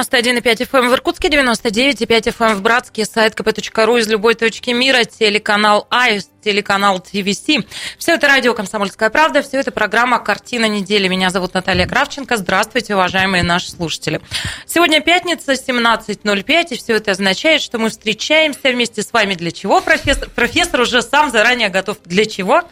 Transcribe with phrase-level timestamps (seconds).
[0.00, 4.70] 91,5 FM эм в Иркутске, 99,5 FM эм в Братске, сайт kp.ru из любой точки
[4.70, 7.44] мира, телеканал АИС, телеканал ТВС.
[7.98, 11.06] Все это радио «Комсомольская правда», все это программа «Картина недели».
[11.06, 12.36] Меня зовут Наталья Кравченко.
[12.36, 14.20] Здравствуйте, уважаемые наши слушатели.
[14.66, 19.80] Сегодня пятница, 17.05, и все это означает, что мы встречаемся вместе с вами для чего,
[19.80, 20.28] профессор?
[20.28, 21.98] Профессор уже сам заранее готов.
[22.04, 22.62] Для чего?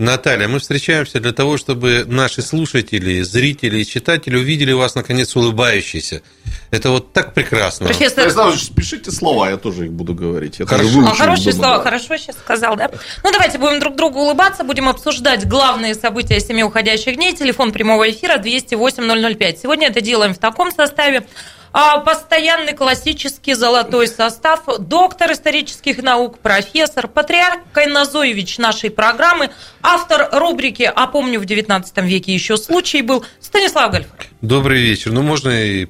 [0.00, 6.22] Наталья, мы встречаемся для того, чтобы наши слушатели, зрители и читатели увидели вас, наконец, улыбающейся.
[6.70, 7.84] Это вот так прекрасно.
[7.84, 8.24] Профессор...
[8.24, 10.58] Александр, спишите слова, я тоже их буду говорить.
[10.58, 11.06] Я хорошо.
[11.06, 12.90] А, хорошие слова, хорошо сейчас сказал, да?
[13.22, 17.34] Ну, давайте будем друг другу улыбаться, будем обсуждать главные события семи уходящих дней.
[17.34, 19.58] Телефон прямого эфира 208-005.
[19.62, 21.26] Сегодня это делаем в таком составе.
[21.72, 29.50] А, постоянный классический золотой состав, доктор исторических наук, профессор, патриарх Кайназоевич нашей программы,
[29.82, 34.10] автор рубрики «А помню, в 19 веке еще случай был» Станислав Гальфер.
[34.40, 35.12] Добрый вечер.
[35.12, 35.86] Ну, можно и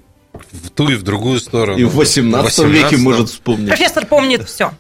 [0.53, 1.79] в ту, и в другую сторону.
[1.79, 3.69] И в 18, 18 веке может вспомнить.
[3.69, 4.73] Профессор помнит все.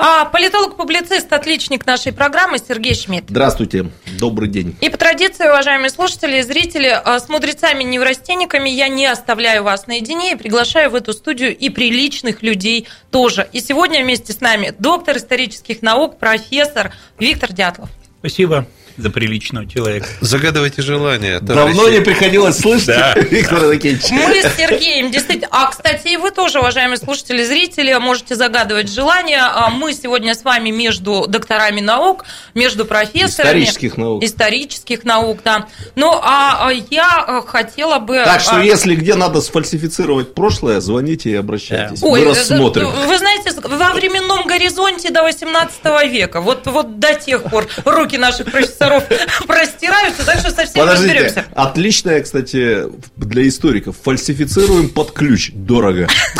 [0.00, 3.24] А политолог-публицист, отличник нашей программы Сергей Шмидт.
[3.28, 3.86] Здравствуйте,
[4.18, 4.76] добрый день.
[4.80, 10.32] И по традиции, уважаемые слушатели и зрители, а, с мудрецами-неврастенниками я не оставляю вас наедине
[10.32, 13.48] и приглашаю в эту студию и приличных людей тоже.
[13.52, 17.90] И сегодня вместе с нами доктор исторических наук, профессор Виктор Дятлов.
[18.20, 20.08] Спасибо за приличного человека.
[20.20, 21.38] Загадывайте желание.
[21.40, 23.14] Давно не приходилось слышать, да.
[23.30, 24.10] Виктор Анакевич.
[24.10, 25.48] Мы с Сергеем, действительно.
[25.52, 29.40] А, кстати, и вы тоже, уважаемые слушатели, зрители, можете загадывать желание.
[29.40, 33.60] А мы сегодня с вами между докторами наук, между профессорами.
[33.60, 34.24] Исторических наук.
[34.24, 35.68] Исторических наук, да.
[35.94, 38.22] Ну, а, а я а, хотела бы...
[38.24, 42.02] Так что, если где надо сфальсифицировать прошлое, звоните и обращайтесь.
[42.02, 42.90] Ой, мы рассмотрим.
[43.06, 48.50] Вы знаете, во временном горизонте до 18 века, вот, вот до тех пор руки наших
[48.50, 49.08] профессоров докторов
[49.46, 51.44] простираются, так что совсем Подождите, разберемся.
[51.54, 52.84] Отличная, кстати,
[53.16, 53.96] для историков.
[54.02, 55.50] Фальсифицируем под ключ.
[55.54, 56.08] Дорого.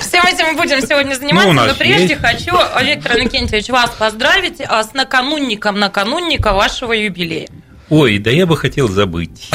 [0.00, 4.82] Всем этим мы будем сегодня заниматься, ну, но прежде хочу, Виктор Анакентьевич, вас поздравить а,
[4.82, 7.48] с наканунником наканунника вашего юбилея.
[7.88, 9.50] Ой, да я бы хотел забыть.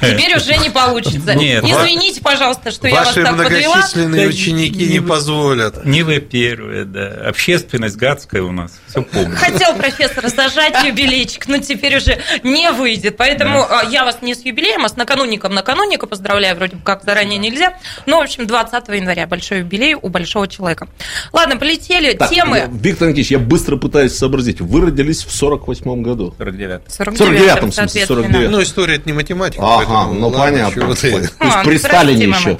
[0.00, 1.34] Теперь уже не получится.
[1.34, 3.76] Нет, Извините, пожалуйста, что я вас так подвела.
[3.76, 5.84] Ваши многочисленные ученики не позволят.
[5.84, 7.28] Не вы первые, да.
[7.28, 9.36] Общественность гадская у нас, все помню.
[9.36, 13.16] Хотел профессор зажать юбилейчик, но теперь уже не выйдет.
[13.16, 13.82] Поэтому да.
[13.82, 17.78] я вас не с юбилеем, а с наканунником наканунника поздравляю, вроде как заранее нельзя.
[18.06, 20.88] Но, в общем, 20 января большой юбилей у большого человека.
[21.32, 22.12] Ладно, полетели.
[22.12, 22.68] Так, Темы.
[22.72, 24.60] Виктор Никитич, я быстро пытаюсь сообразить.
[24.60, 26.34] Вы родились в 48 году.
[26.38, 26.82] 49.
[26.88, 28.50] 49 в смысле, 49.
[28.50, 29.62] Ну, история это не математика.
[29.76, 30.94] Ага, ну понятно.
[30.94, 32.58] То есть при Сталине еще.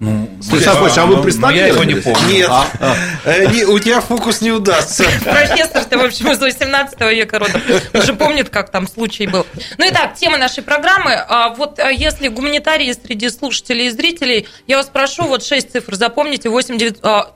[0.00, 1.60] Ну, Слушай, а вы при Сталине?
[1.60, 2.28] Я его не помню.
[2.28, 2.94] Нет, а, а.
[3.24, 5.02] Э, у тебя фокус не удастся.
[5.24, 7.60] Профессор-то, в общем, из 18 века родом.
[7.92, 9.44] Он же помнит, как там случай был.
[9.76, 11.14] Ну и так, тема нашей программы.
[11.14, 15.96] А вот э, если гуманитарии среди слушателей и зрителей, я вас прошу, вот шесть цифр
[15.96, 17.00] запомните, 8 9...
[17.00, 17.32] 208...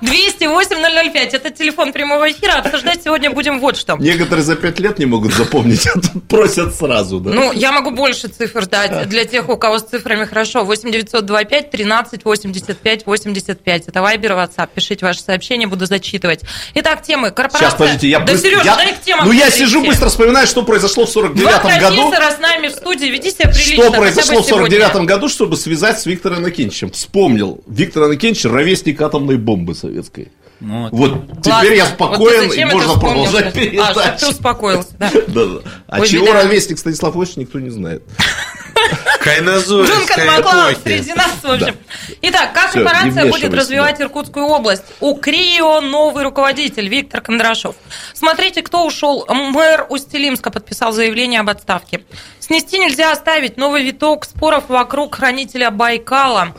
[0.00, 1.34] 208 005.
[1.34, 2.54] Это телефон прямого эфира.
[2.54, 3.96] Обсуждать сегодня будем вот что.
[3.96, 7.30] Некоторые за пять лет не могут запомнить, а тут просят сразу, да?
[7.30, 10.64] Ну, я могу больше цифр дать для тех, у кого с цифрами хорошо.
[10.64, 13.88] 8 925 13 85 85.
[13.88, 14.68] Это Вайбер, WhatsApp.
[14.74, 16.40] Пишите ваши сообщения, буду зачитывать.
[16.74, 17.30] Итак, темы.
[17.30, 17.70] Корпорация...
[17.70, 18.48] Сейчас, подождите, я да, быстро...
[18.50, 18.76] Сережа, я...
[18.76, 19.26] дай к темам.
[19.26, 22.12] Ну, я сижу быстро, вспоминаю, что произошло в 49-м году.
[22.12, 23.84] с нами в студии, веди себя прилично.
[23.84, 26.90] Что произошло в 49-м году, чтобы связать с Виктором Накинчем?
[26.90, 27.60] Вспомнил.
[27.66, 30.32] Виктор Анакинч– ровесник атомной бомбы советской.
[30.60, 31.40] Ну, вот Ладно.
[31.42, 34.00] теперь я спокоен, вот и можно продолжать передачу.
[34.00, 35.10] А, ты успокоился, да.
[35.28, 35.60] да, да.
[35.86, 36.42] А Ой, чего беда.
[36.42, 38.02] ровесник Станислав Ильич, никто не знает.
[39.20, 41.76] Кайнозоевская Дункан среди нас, в общем.
[42.22, 44.84] Итак, как Все, корпорация будет развивать Иркутскую область?
[45.00, 47.76] У Крио новый руководитель Виктор Кондрашов.
[48.14, 49.26] Смотрите, кто ушел.
[49.28, 52.04] Мэр Устилимска подписал заявление об отставке.
[52.40, 56.54] Снести нельзя оставить новый виток споров вокруг хранителя Байкала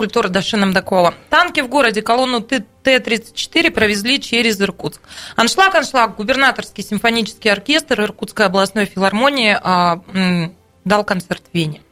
[0.00, 1.14] скульптура Дашина Мдакова.
[1.28, 5.02] Танки в городе, колонну Т-34 провезли через Иркутск.
[5.36, 10.54] Аншлаг, аншлаг, губернаторский симфонический оркестр Иркутской областной филармонии а, м,
[10.86, 11.82] дал концерт в Вене.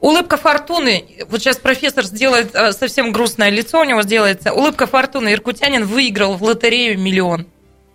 [0.00, 1.06] Улыбка фортуны.
[1.30, 4.52] Вот сейчас профессор сделает а, совсем грустное лицо у него сделается.
[4.52, 5.32] Улыбка фортуны.
[5.32, 7.46] Иркутянин выиграл в лотерею миллион.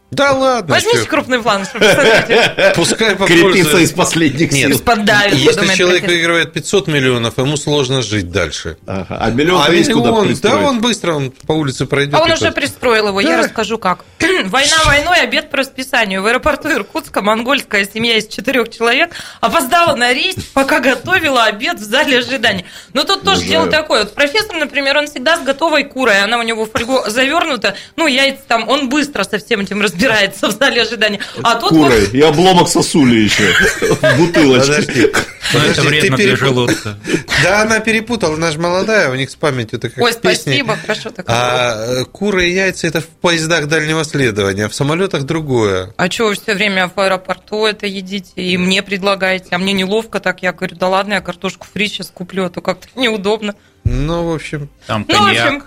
[0.10, 0.74] Да ладно.
[0.74, 1.10] Возьмите что?
[1.10, 1.86] крупный план, чтобы
[2.76, 4.70] Пускай Крепиться из последних сил.
[4.70, 8.78] Нет, поддавит, Если человек выигрывает 500 миллионов, ему сложно жить дальше.
[8.88, 9.18] Ага.
[9.20, 10.12] А миллион а есть куда
[10.42, 12.14] Да, он быстро он по улице пройдет.
[12.14, 14.06] А он уже пристроил его, я расскажу как.
[14.46, 16.22] Война войной, обед по расписанию.
[16.22, 19.12] В аэропорту Иркутска монгольская семья из четырех человек
[19.42, 22.64] опоздала на рейс, пока готовила обед в зале ожидания.
[22.94, 24.04] Но тут тоже дело такое.
[24.04, 28.08] Вот профессор, например, он всегда с готовой курой, она у него в фольгу завернута, ну,
[28.08, 31.20] яйца там, он быстро со всем этим разбирается в зале ожидания.
[31.44, 32.14] А тут Курой вот...
[32.14, 33.44] и обломок сосули еще
[33.82, 35.12] в бутылочке.
[35.54, 36.98] Но это вредно для желудка.
[37.44, 41.26] Да, она перепутала, она же молодая, у них с памятью такая Ой, спасибо, хорошо так.
[41.30, 45.94] А куры и яйца это в поездах дальнего следования, а в самолетах другое.
[45.98, 50.20] А что вы все время в аэропорту это едите и мне предлагаете, а мне неловко
[50.20, 53.56] так, я говорю, да ладно, я картошку фри сейчас куплю, а то как-то неудобно.
[53.84, 54.70] Ну, в общем...
[54.86, 55.22] Там коньяк.
[55.22, 55.64] Ну, в общем,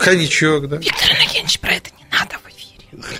[0.00, 0.76] Коньячок, да.
[0.76, 2.36] Виктор Иннокентьевич, про это не надо.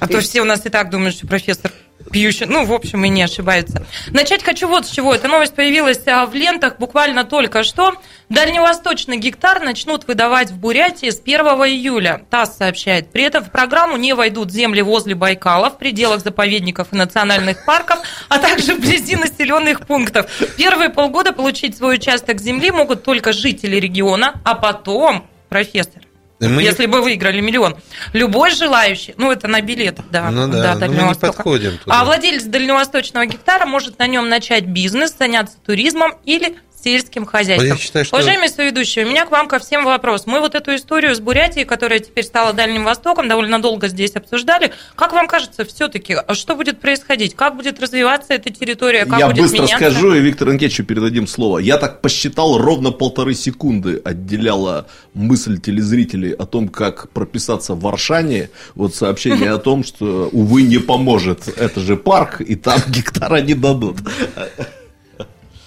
[0.01, 1.73] А то все у нас и так думают, что профессор
[2.11, 2.47] пьющий.
[2.47, 3.87] Ну, в общем, и не ошибаются.
[4.09, 5.15] Начать хочу вот с чего.
[5.15, 7.95] Эта новость появилась а, в лентах буквально только что.
[8.29, 12.23] Дальневосточный гектар начнут выдавать в Бурятии с 1 июля.
[12.31, 13.11] ТАСС сообщает.
[13.11, 17.99] При этом в программу не войдут земли возле Байкала, в пределах заповедников и национальных парков,
[18.29, 20.31] а также вблизи населенных пунктов.
[20.57, 26.04] Первые полгода получить свой участок земли могут только жители региона, а потом, профессор,
[26.41, 26.89] мы если не...
[26.89, 27.77] бы выиграли миллион.
[28.13, 32.01] Любой желающий, ну это на билет, да, ну, да, да мы не подходим туда.
[32.01, 37.69] А владелец дальневосточного гектара может на нем начать бизнес, заняться туризмом или сельским хозяйством.
[37.69, 38.17] Я считаю, что...
[38.17, 40.27] Уважаемые соведущие, у меня к вам ко всем вопрос.
[40.27, 44.73] Мы вот эту историю с Бурятией, которая теперь стала Дальним Востоком, довольно долго здесь обсуждали.
[44.95, 47.35] Как вам кажется, все-таки, что будет происходить?
[47.35, 49.07] Как будет развиваться эта территория?
[49.07, 49.77] Как Я будет быстро меняться?
[49.77, 51.59] скажу, и Виктору Анкетчу передадим слово.
[51.59, 58.51] Я так посчитал, ровно полторы секунды отделяла мысль телезрителей о том, как прописаться в Варшане.
[58.75, 61.49] Вот сообщение о том, что, увы, не поможет.
[61.57, 63.97] Это же парк, и там гектара не дадут.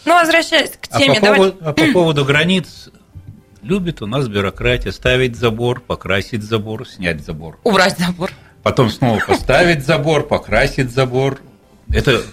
[0.07, 1.37] Ну, возвращаясь к теме, а по, давай...
[1.37, 2.89] поводу, а по поводу границ,
[3.61, 7.59] любит у нас бюрократия ставить забор, покрасить забор, снять забор.
[7.65, 8.31] Убрать забор.
[8.63, 11.41] Потом снова поставить забор, покрасить забор.
[11.89, 12.23] Это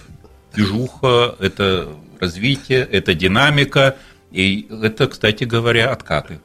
[0.53, 1.89] движуха, это
[2.21, 3.97] развитие, это динамика,
[4.31, 6.39] и это, кстати говоря, откаты.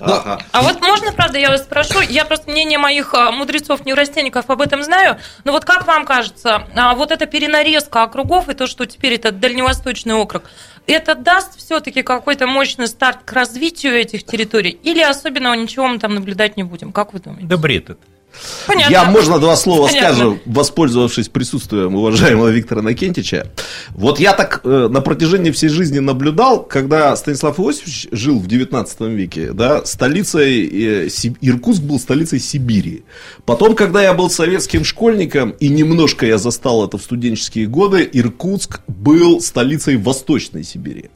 [0.00, 0.38] Ну, ага.
[0.52, 4.60] А вот можно, правда, я вас спрошу, я просто мнение моих а, мудрецов, неврастенников об
[4.60, 8.86] этом знаю, но вот как вам кажется, а, вот эта перенарезка округов и то, что
[8.86, 10.44] теперь это дальневосточный округ,
[10.86, 16.14] это даст все-таки какой-то мощный старт к развитию этих территорий или особенного ничего мы там
[16.14, 16.92] наблюдать не будем?
[16.92, 17.46] Как вы думаете?
[17.46, 18.00] Да бред это.
[18.66, 18.92] Понятно.
[18.92, 20.14] Я, можно, два слова Понятно.
[20.14, 23.48] скажу, воспользовавшись присутствием уважаемого Виктора Накентича.
[23.90, 29.00] Вот я так э, на протяжении всей жизни наблюдал, когда Станислав Иосифович жил в 19
[29.00, 31.08] веке, да, столицей, э,
[31.40, 33.04] Иркутск был столицей Сибири.
[33.44, 38.80] Потом, когда я был советским школьником, и немножко я застал это в студенческие годы, Иркутск
[38.86, 41.10] был столицей Восточной Сибири.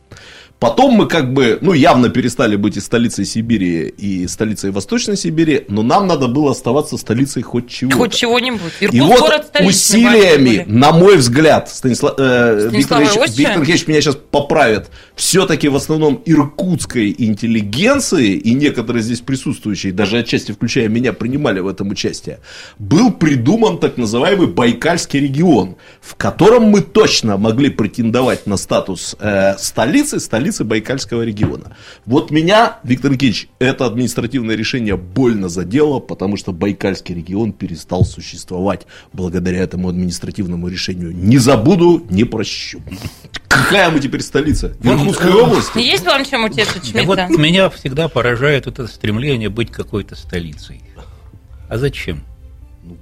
[0.59, 5.67] Потом мы как бы, ну, явно перестали быть и столицей Сибири, и столицей Восточной Сибири,
[5.69, 7.99] но нам надо было оставаться столицей хоть чего-то.
[7.99, 8.73] Хоть чего-нибудь.
[8.81, 14.17] Иркутск, и вот усилиями, на мой взгляд, Станислав, э, Виктор, Ильич, Виктор Ильич меня сейчас
[14.17, 21.61] поправит, все-таки в основном иркутской интеллигенции, и некоторые здесь присутствующие, даже отчасти включая меня, принимали
[21.61, 22.41] в этом участие,
[22.79, 29.55] был придуман так называемый Байкальский регион, в котором мы точно могли претендовать на статус э,
[29.59, 31.77] столицы, столицы столицы Байкальского региона.
[32.05, 38.87] Вот меня, Виктор Никитич, это административное решение больно задело, потому что Байкальский регион перестал существовать
[39.13, 41.13] благодаря этому административному решению.
[41.13, 42.81] Не забуду, не прощу.
[43.49, 44.77] Какая мы теперь столица?
[44.83, 45.79] Иркутской области?
[45.79, 47.07] Есть вам чем утешить Шмидта?
[47.07, 50.83] Вот меня всегда поражает это стремление быть какой-то столицей.
[51.69, 52.23] А зачем?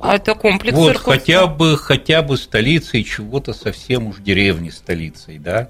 [0.00, 5.68] А это комплекс Вот хотя бы, хотя бы столицей чего-то совсем уж деревни столицей, да?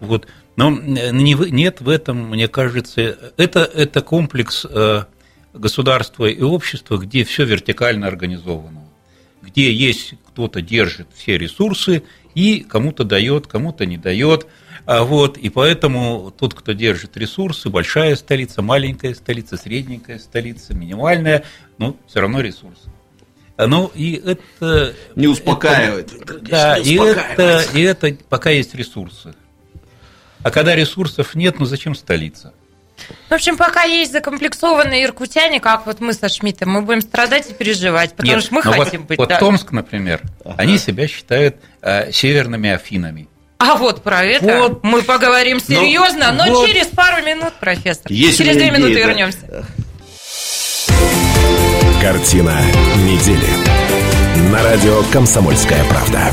[0.00, 5.04] Вот но нет в этом, мне кажется, это, это комплекс э,
[5.54, 8.82] государства и общества, где все вертикально организовано,
[9.42, 12.02] где есть кто-то держит все ресурсы
[12.34, 14.46] и кому-то дает, кому-то не дает.
[14.84, 21.44] А вот, и поэтому тот, кто держит ресурсы, большая столица, маленькая столица, средненькая столица, минимальная,
[21.78, 22.90] но все равно ресурсы.
[23.58, 24.94] Ну, и это...
[25.14, 26.12] Не успокаивает.
[26.12, 29.34] Это, да, и это, и это пока есть ресурсы.
[30.42, 32.52] А когда ресурсов нет, ну зачем столица?
[33.28, 37.54] В общем, пока есть закомплексованные иркутяне, как вот мы со Шмидтом, мы будем страдать и
[37.54, 39.18] переживать, потому Нет, что мы хотим вот, быть.
[39.18, 39.38] Вот да.
[39.38, 40.54] Томск, например, ага.
[40.58, 43.28] они себя считают э, северными Афинами.
[43.58, 44.84] А вот про это вот.
[44.84, 46.68] мы поговорим ну, серьезно, но, но вот.
[46.68, 48.10] через пару минут, профессор.
[48.10, 49.00] Есть через две минуты да.
[49.00, 49.66] вернемся.
[52.00, 52.60] Картина
[52.98, 54.50] недели.
[54.50, 56.32] На радио Комсомольская правда.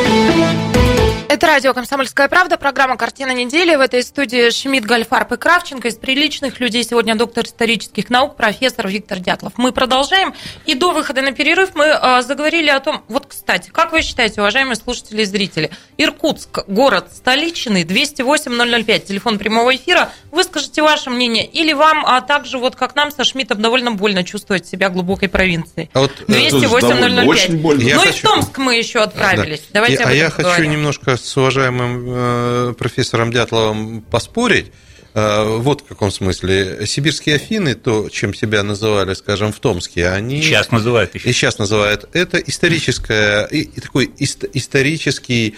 [1.33, 3.73] Это радио «Комсомольская правда», программа «Картина недели».
[3.77, 5.87] В этой студии Шмидт, Гальфарб и Кравченко.
[5.87, 9.53] Из приличных людей сегодня доктор исторических наук, профессор Виктор Дятлов.
[9.55, 10.33] Мы продолжаем.
[10.65, 13.05] И до выхода на перерыв мы э, заговорили о том...
[13.07, 19.73] Вот, кстати, как вы считаете, уважаемые слушатели и зрители, Иркутск, город столичный, 208-005, телефон прямого
[19.73, 20.11] эфира.
[20.31, 21.45] Выскажите ваше мнение.
[21.45, 25.89] Или вам, а также, вот как нам со Шмидтом, довольно больно чувствовать себя глубокой провинцией.
[25.93, 27.25] А вот, 208-005.
[27.25, 27.95] Очень больно.
[27.95, 29.61] Ну и в Томск мы еще отправились.
[29.71, 29.79] Да.
[29.79, 34.71] Давайте и, а я хочу немножко с уважаемым э, профессором Дятловым поспорить.
[35.13, 36.85] Э, вот в каком смысле.
[36.85, 40.41] Сибирские Афины, то, чем себя называли, скажем, в Томске, они...
[40.41, 41.29] Сейчас называют еще.
[41.29, 42.07] И сейчас называют.
[42.13, 45.55] Это историческое, и такой исторический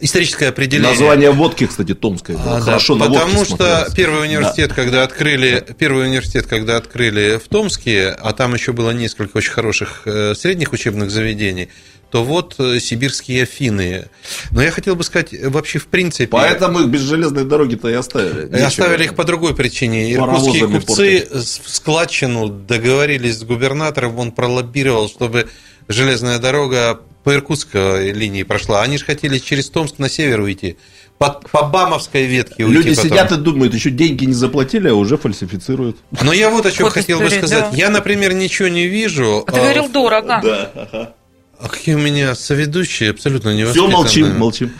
[0.00, 0.90] историческое определение.
[0.90, 2.38] Название водки, кстати, томское.
[2.38, 3.94] А, Хорошо да, потому что смотрелось.
[3.94, 4.74] первый университет, да.
[4.74, 10.02] когда открыли, первый университет, когда открыли в Томске, а там еще было несколько очень хороших
[10.06, 11.68] э, средних учебных заведений,
[12.12, 14.08] то вот э, сибирские Афины.
[14.50, 16.26] Но я хотел бы сказать, вообще в принципе...
[16.26, 18.48] Поэтому их без железной дороги-то и оставили.
[18.48, 18.66] Ничего.
[18.66, 20.12] Оставили их по другой причине.
[20.12, 25.48] Иркутские купцы в складчину договорились с губернатором, он пролоббировал, чтобы
[25.88, 28.82] железная дорога по иркутской линии прошла.
[28.82, 30.76] Они же хотели через Томск на север уйти.
[31.16, 33.04] По, по Бамовской ветке уйти Люди потом.
[33.04, 35.96] сидят и думают, еще деньги не заплатили, а уже фальсифицируют.
[36.20, 37.70] Но я вот о чем вот хотел история, бы сказать.
[37.70, 37.76] Да.
[37.76, 39.44] Я, например, ничего не вижу.
[39.46, 40.40] А ты говорил дорого.
[40.42, 41.14] Да, ага.
[41.62, 43.88] А какие у меня соведущие абсолютно невоспитанные.
[43.88, 44.72] Все, молчим, молчим.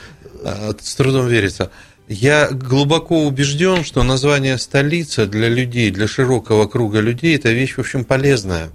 [0.45, 1.71] А, с трудом верится.
[2.09, 7.79] Я глубоко убежден, что название столица для людей, для широкого круга людей, это вещь, в
[7.79, 8.71] общем, полезная.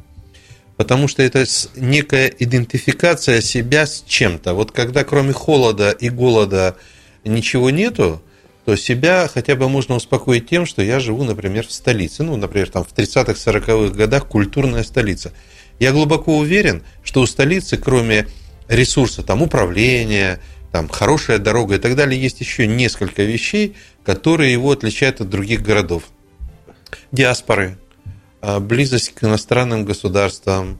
[0.77, 1.43] Потому что это
[1.75, 4.53] некая идентификация себя с чем-то.
[4.53, 6.77] Вот когда кроме холода и голода
[7.25, 8.21] ничего нету,
[8.63, 12.23] то себя хотя бы можно успокоить тем, что я живу, например, в столице.
[12.23, 15.33] Ну, например, там в 30-х, 40-х годах культурная столица.
[15.79, 18.27] Я глубоко уверен, что у столицы, кроме
[18.67, 20.39] ресурса там, управления,
[20.71, 25.61] там, хорошая дорога и так далее, есть еще несколько вещей, которые его отличают от других
[25.61, 26.03] городов.
[27.11, 27.77] Диаспоры,
[28.41, 30.79] а, близость к иностранным государствам,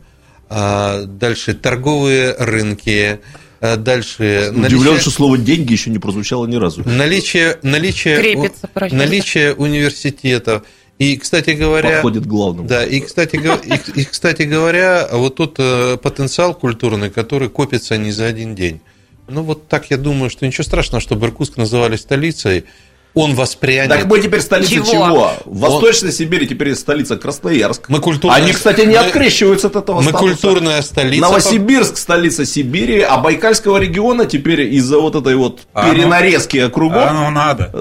[0.50, 3.20] а, дальше торговые рынки,
[3.60, 4.50] а, Дальше.
[4.52, 5.00] Удивлен, наличие...
[5.00, 6.88] что слово деньги еще не прозвучало ни разу.
[6.88, 10.64] Наличие, наличие, Крепится, наличие университетов.
[11.00, 11.92] И, кстати говоря...
[11.92, 12.68] Подходит к главному.
[12.68, 18.12] Да, и, кстати, и, и, кстати говоря, вот тот э, потенциал культурный, который копится не
[18.12, 18.82] за один день.
[19.28, 22.66] Ну, вот так я думаю, что ничего страшного, что Иркутск называли столицей,
[23.14, 23.90] он воспрянет.
[23.90, 24.86] Так мы теперь столица чего?
[24.86, 25.34] чего?
[25.46, 26.14] В Восточной он...
[26.14, 27.90] Сибири теперь столица Красноярск.
[27.90, 28.38] Мы культурная...
[28.38, 28.98] Они, кстати, не мы...
[28.98, 30.34] открещиваются от этого Мы статуса.
[30.34, 31.22] культурная столица.
[31.22, 37.10] Новосибирск столица Сибири, а Байкальского региона теперь из-за вот этой вот а перенарезки округов.
[37.10, 37.72] Оно надо.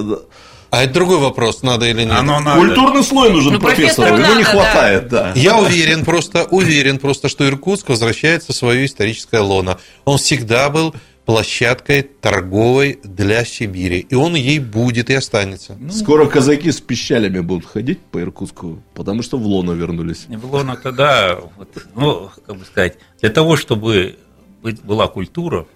[0.70, 2.12] А это другой вопрос, надо или нет.
[2.12, 2.58] Оно надо.
[2.60, 5.08] Культурный слой нужен ну, профессору, ему не хватает.
[5.08, 5.32] Да.
[5.32, 5.40] Да.
[5.40, 9.78] Я уверен, просто уверен, просто, что Иркутск возвращается в свое историческое лоно.
[10.04, 10.94] Он всегда был
[11.26, 13.98] площадкой торговой для Сибири.
[13.98, 15.76] И он ей будет и останется.
[15.78, 20.26] Ну, Скоро казаки с пищалями будут ходить по Иркутску, потому что в Лоно вернулись.
[20.28, 24.16] В Лоно тогда, вот, ну, как бы сказать, для того, чтобы
[24.62, 25.66] была культура,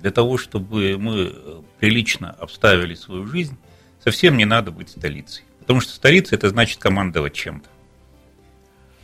[0.00, 1.32] для того, чтобы мы
[1.80, 3.56] прилично обставили свою жизнь,
[4.02, 5.44] совсем не надо быть столицей.
[5.60, 7.68] Потому что столица– это значит командовать чем-то.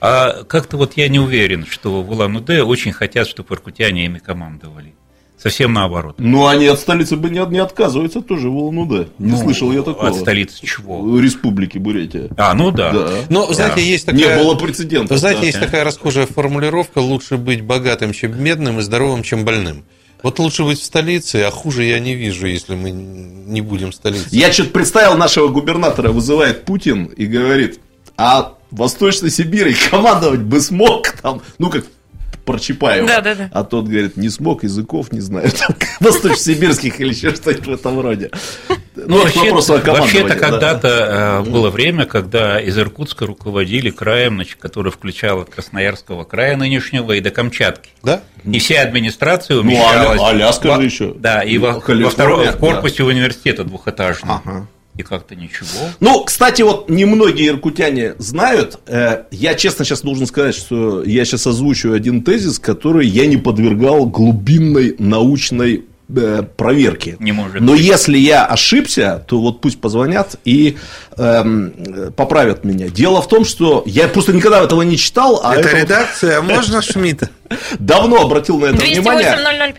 [0.01, 4.95] А как-то вот я не уверен, что в Улан-Удэ очень хотят, чтобы иркутяне ими командовали.
[5.37, 6.17] Совсем наоборот.
[6.19, 9.07] Ну, они от столицы бы не, не отказываются тоже в Улан-Удэ.
[9.19, 10.09] Не ну, слышал я такого.
[10.09, 11.21] От столицы чего?
[11.21, 12.29] Республики Бурятия.
[12.37, 12.91] А, ну да.
[12.93, 13.09] да.
[13.29, 13.81] Но, знаете, да.
[13.83, 14.37] есть такая...
[14.37, 15.17] Не было прецедента.
[15.17, 15.47] Знаете, да.
[15.47, 19.85] есть такая расхожая формулировка «лучше быть богатым, чем бедным, и здоровым, чем больным».
[20.23, 23.95] Вот лучше быть в столице, а хуже я не вижу, если мы не будем в
[23.95, 24.27] столице.
[24.31, 27.81] Я что-то представил, нашего губернатора вызывает Путин и говорит,
[28.17, 31.85] а Восточной Сибири командовать бы смог там, ну как
[32.49, 33.07] про Чапаева.
[33.07, 33.51] Да, да, да.
[33.53, 35.51] А тот говорит, не смог, языков не знаю,
[36.01, 38.31] восточно-сибирских или еще что-нибудь в этом роде.
[38.97, 41.43] Ну, вообще, вообще-то когда-то да.
[41.47, 47.13] Э, было время, когда из Иркутска руководили краем, значит, который включал от Красноярского края нынешнего
[47.13, 47.91] и до Камчатки.
[48.03, 48.23] Да?
[48.45, 50.17] И вся администрация умещалась...
[50.17, 51.15] Ну, Аляска же еще.
[51.15, 53.05] Да, и во, во втором, в корпусе да.
[53.05, 54.69] университета двухэтажном.
[54.99, 55.69] И как-то ничего.
[56.01, 58.81] Ну, кстати, вот немногие иркутяне знают.
[58.89, 63.37] Э, я честно сейчас должен сказать, что я сейчас озвучу один тезис, который я не
[63.37, 67.17] подвергал глубинной научной проверки.
[67.19, 67.83] Не может Но быть.
[67.83, 70.79] если я ошибся, то вот пусть позвонят и
[71.17, 72.89] эм, поправят меня.
[72.89, 75.41] Дело в том, что я просто никогда этого не читал.
[75.45, 76.51] А это, это редакция, вот...
[76.51, 77.31] можно Шмидта?
[77.79, 79.37] Давно обратил на это внимание,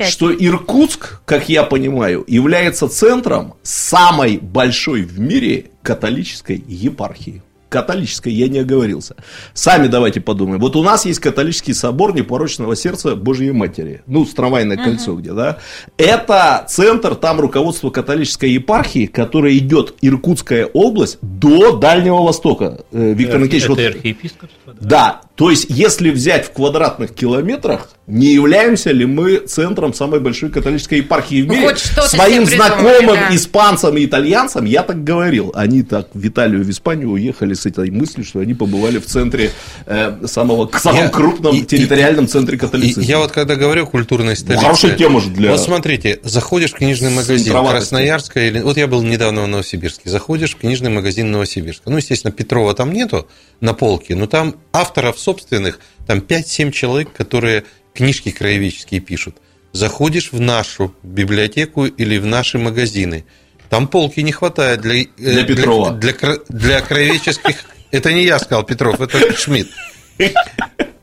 [0.07, 7.41] что Иркутск, как я понимаю, является центром самой большой в мире католической епархии.
[7.69, 9.15] Католической я не оговорился.
[9.53, 10.59] Сами давайте подумаем.
[10.59, 14.01] Вот у нас есть католический собор непорочного сердца Божьей Матери.
[14.07, 15.59] Ну, с трамвайное кольцо где, да?
[15.97, 22.83] Это центр, там руководство католической епархии, которая идет Иркутская область до Дальнего Востока.
[22.91, 23.79] Э, Виктор Никитич, вот...
[23.79, 24.73] архиепископство?
[24.73, 24.89] Да.
[24.89, 25.21] да.
[25.39, 30.95] То есть, если взять в квадратных километрах, не являемся ли мы центром самой большой католической
[30.95, 31.77] епархии в ну, мире?
[31.95, 33.33] Ну, Своим знакомым да.
[33.33, 35.53] испанцам и итальянцам я так говорил.
[35.55, 39.51] Они так в Италию, в Испанию уехали с этой мыслью, что они побывали в центре
[39.85, 43.03] э, самого, самом я, крупном и, территориальном центре католицизма.
[43.03, 44.59] Я вот когда говорю культурной столице...
[44.59, 45.51] Ну, хорошая тема же для...
[45.51, 48.59] Вот смотрите, заходишь в книжный магазин Красноярска, или...
[48.59, 51.89] вот я был недавно в Новосибирске, заходишь в книжный магазин Новосибирска.
[51.89, 53.25] Ну, естественно, Петрова там нету
[53.61, 59.35] на полке, но там авторов собственных, там 5-7 человек, которые книжки краеведческие пишут.
[59.73, 63.25] Заходишь в нашу библиотеку или в наши магазины,
[63.69, 65.91] там полки не хватает для, э, для Петрова.
[65.91, 67.57] Для, для, для краеведческих...
[67.91, 69.69] Это не я сказал, Петров, это Шмидт.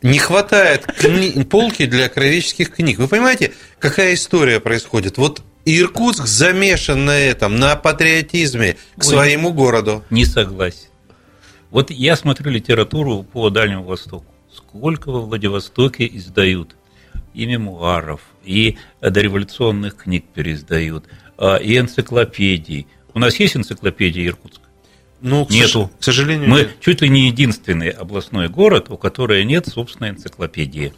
[0.03, 1.45] Не хватает кни...
[1.45, 2.99] полки для краеведческих книг.
[2.99, 5.19] Вы понимаете, какая история происходит?
[5.19, 10.05] Вот Иркутск замешан на этом, на патриотизме к Ой, своему городу.
[10.11, 10.89] Не согласен.
[11.77, 14.25] Вот я смотрю литературу по Дальнему Востоку.
[14.51, 16.75] Сколько во Владивостоке издают
[17.35, 21.05] и мемуаров, и дореволюционных книг переиздают,
[21.37, 22.87] а, и энциклопедий.
[23.13, 24.65] У нас есть энциклопедия Иркутска?
[25.21, 25.91] Ну, Нету.
[26.01, 26.81] К сожалению, Мы нет.
[26.81, 30.95] чуть ли не единственный областной город, у которого нет собственной энциклопедии.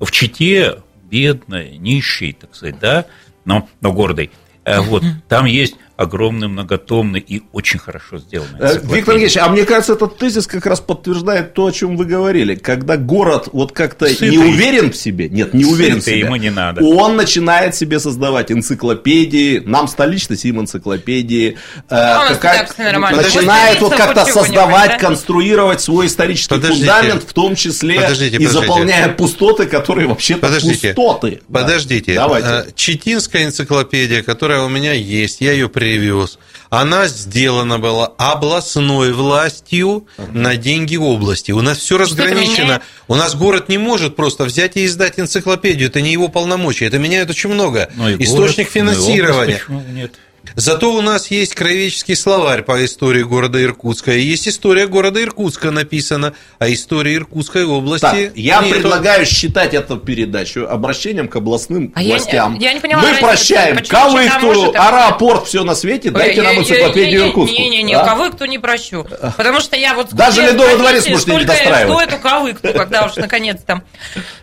[0.00, 0.78] В Чите
[1.10, 3.04] бедной, нищей, так сказать, да,
[3.44, 4.30] но, но гордой.
[4.64, 8.58] Э, вот, там есть огромный, многотомный и очень хорошо сделанный.
[8.58, 12.04] Э, Виктор Ильич, а мне кажется, этот тезис как раз подтверждает то, о чем вы
[12.04, 12.54] говорили.
[12.54, 16.50] Когда город вот как-то не уверен в себе, нет, не уверен в себе, ему не
[16.50, 16.84] надо.
[16.84, 21.56] он начинает себе создавать энциклопедии, нам столично им энциклопедии,
[21.88, 24.98] э, как, начинает вот как-то создавать, да?
[24.98, 31.40] конструировать свой исторический подождите, фундамент, в том числе подождите, и заполняя пустоты, которые вообще-то пустоты.
[31.52, 32.48] Подождите, Давайте.
[32.48, 36.38] Э, Читинская энциклопедия, которая у меня есть, я ее привез.
[36.70, 41.52] Она сделана была областной властью на деньги области.
[41.52, 42.80] У нас все разграничено.
[43.08, 45.88] У нас город не может просто взять и издать энциклопедию.
[45.88, 46.86] Это не его полномочия.
[46.86, 47.90] Это меняет очень много.
[47.94, 49.60] Ну Источник город, финансирования.
[49.68, 50.14] Ну область, нет?
[50.54, 54.12] Зато у нас есть краеведческий словарь по истории города Иркутска.
[54.12, 58.02] И есть история города Иркутска написана, а история Иркутской области...
[58.02, 58.76] Так, я нет.
[58.76, 62.58] предлагаю считать эту передачу обращением к областным а властям.
[62.58, 67.28] Я, я не поняла, Мы прощаем Кавыкту, аэропорт, все на свете, дайте Ой, нам энциклопедию
[67.28, 67.56] Иркутску.
[67.56, 68.04] Не-не-не, а?
[68.04, 69.06] Кавыкту не прощу.
[69.36, 70.12] Потому что я вот...
[70.12, 71.92] Даже Ледовый дворец можете не достраивать.
[71.92, 73.82] Что эту Кавыкту, когда уж наконец там...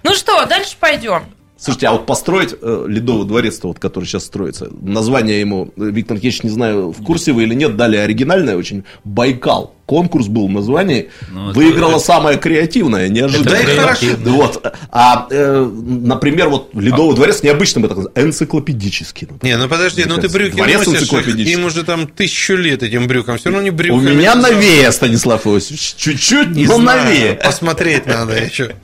[0.03, 1.23] Ну что, дальше пойдем.
[1.59, 6.15] Слушайте, а вот построить э, Ледовый дворец, вот, который сейчас строится, название ему, э, Виктор
[6.15, 10.51] Никитич, не знаю, в курсе вы или нет, дали оригинальное очень, Байкал конкурс был в
[10.51, 11.99] названии, ну, выиграла это...
[11.99, 13.55] самая креативная, неожиданно.
[13.55, 14.05] Это хорошо.
[14.23, 14.63] Вот.
[14.91, 17.15] А, э, например, вот Ледовый а...
[17.15, 19.27] дворец необычным это энциклопедический.
[19.31, 19.57] Например.
[19.57, 23.39] Не, ну подожди, ну ты брюки дворец носишь, им уже там тысячу лет этим брюкам,
[23.39, 23.97] все равно не брюки.
[23.97, 27.33] У меня новее, Станислав Иосифович, чуть-чуть, но новее.
[27.33, 28.75] Посмотреть надо еще.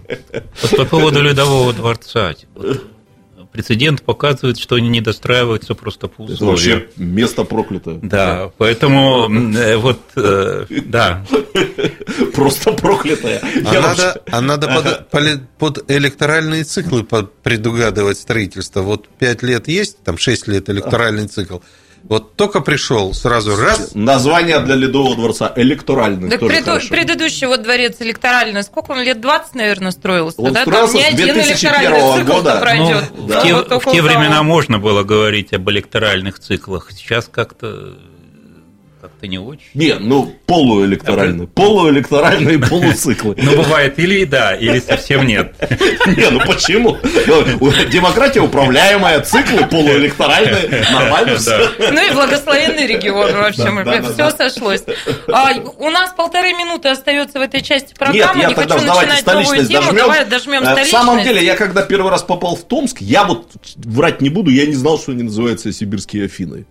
[0.75, 2.33] По поводу Ледового дворца.
[3.55, 6.35] Прецедент показывает, что они не достраиваются просто по условиям.
[6.35, 7.99] Это вообще место проклятое.
[8.01, 11.25] Да, поэтому э, вот, э, да.
[12.35, 13.41] Просто проклятое.
[13.65, 18.81] А надо, а надо под, под электоральные циклы предугадывать строительство.
[18.81, 21.59] Вот 5 лет есть, там 6 лет электоральный цикл.
[22.07, 23.95] Вот только пришел, сразу раз.
[23.95, 26.29] Название для Ледового дворца электоральный.
[26.29, 30.39] Так пред, предыдущий вот дворец электоральный, сколько он лет 20, наверное, строился?
[30.39, 30.61] Он да?
[30.61, 32.57] строился Там ни один электоральный цикл года.
[32.59, 33.03] пройдет.
[33.17, 33.39] Ну, да.
[33.39, 36.91] В те, вот в те времена можно было говорить об электоральных циклах.
[36.91, 37.97] Сейчас как-то
[39.05, 39.67] как-то не очень.
[39.73, 41.47] Не, ну полуэлекторальные.
[41.47, 43.35] Полуэлекторальные полуциклы.
[43.37, 45.53] Ну, бывает или да, или совсем нет.
[46.07, 46.97] Не, ну почему?
[47.91, 51.69] Демократия управляемая, циклы полуэлекторальные, нормально все.
[51.77, 54.83] Ну и благословенный регион, в общем, все сошлось.
[55.27, 58.39] А, у нас полторы минуты остается в этой части программы.
[58.39, 59.95] Нет, я тогда давайте столичность дожмем.
[59.95, 60.93] Давай дожмем столичность.
[60.93, 64.29] Э, в самом деле, я когда первый раз попал в Томск, я вот врать не
[64.29, 66.65] буду, я не знал, что они называются сибирские Афины.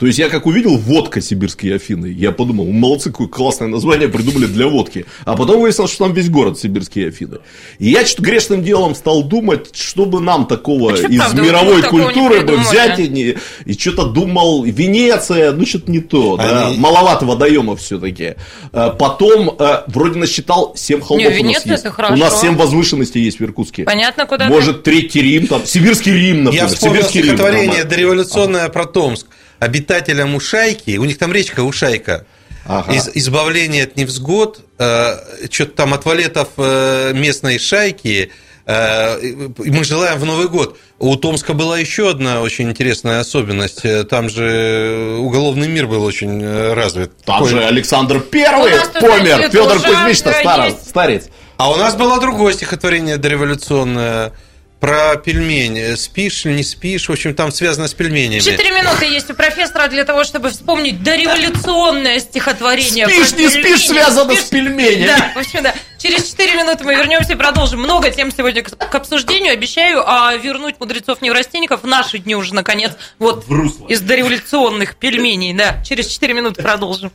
[0.00, 4.46] То есть я как увидел водка сибирские Афины, я подумал, молодцы, какое классное название придумали
[4.46, 5.04] для водки.
[5.26, 7.40] А потом выяснилось, что там весь город сибирские Афины.
[7.78, 12.40] И я что-то грешным делом стал думать, чтобы нам такого а из правда, мировой культуры
[12.40, 13.36] бы взять и, не,
[13.66, 16.48] и что-то думал, Венеция, ну что-то не то, Они...
[16.48, 18.36] да, маловато водоемов все-таки.
[18.72, 21.86] А потом э, вроде насчитал 7 холмов не, у нас есть.
[21.86, 23.84] У нас 7 возвышенностей есть в Иркутске.
[23.84, 24.92] Понятно, куда Может, ты?
[24.92, 26.64] Третий Рим, там, Сибирский Рим, например.
[26.64, 29.26] Я вспомнил Сибирский стихотворение Рим, дореволюционное про Томск
[29.60, 32.24] обитателям Ушайки, у них там речка Ушайка,
[32.66, 32.92] ага.
[32.92, 35.16] из, избавление от невзгод, э,
[35.50, 38.32] что-то там от валетов э, местной шайки,
[38.66, 39.18] э,
[39.58, 40.78] мы желаем в Новый год.
[40.98, 43.82] У Томска была еще одна очень интересная особенность.
[44.08, 47.16] Там же уголовный мир был очень развит.
[47.24, 47.50] Там Такой...
[47.50, 51.28] же Александр Первый помер, Федор Кузьмич старец.
[51.58, 54.32] А у нас было другое стихотворение дореволюционное–
[54.80, 55.94] про пельмени.
[55.94, 57.08] Спишь или не спишь?
[57.08, 58.40] В общем, там связано с пельменями.
[58.40, 63.06] Четыре минуты есть у профессора для того, чтобы вспомнить дореволюционное стихотворение.
[63.06, 64.46] Спишь, не спишь, связано спишь...
[64.46, 65.06] с пельменями.
[65.06, 65.74] Да, в общем, да.
[65.98, 67.80] Через четыре минуты мы вернемся и продолжим.
[67.80, 69.52] Много тем сегодня к обсуждению.
[69.52, 73.44] Обещаю а, вернуть мудрецов-неврастенников в наши дни уже, наконец, вот
[73.88, 75.52] из дореволюционных пельменей.
[75.52, 77.12] Да, через четыре минуты продолжим.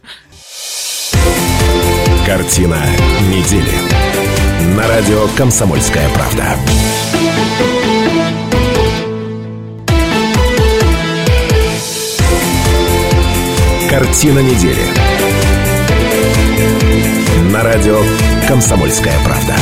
[2.25, 2.81] Картина
[3.21, 4.34] недели.
[4.75, 6.43] На радио «Комсомольская правда».
[13.89, 14.81] Картина недели.
[17.53, 18.01] На радио
[18.49, 19.55] «Комсомольская правда».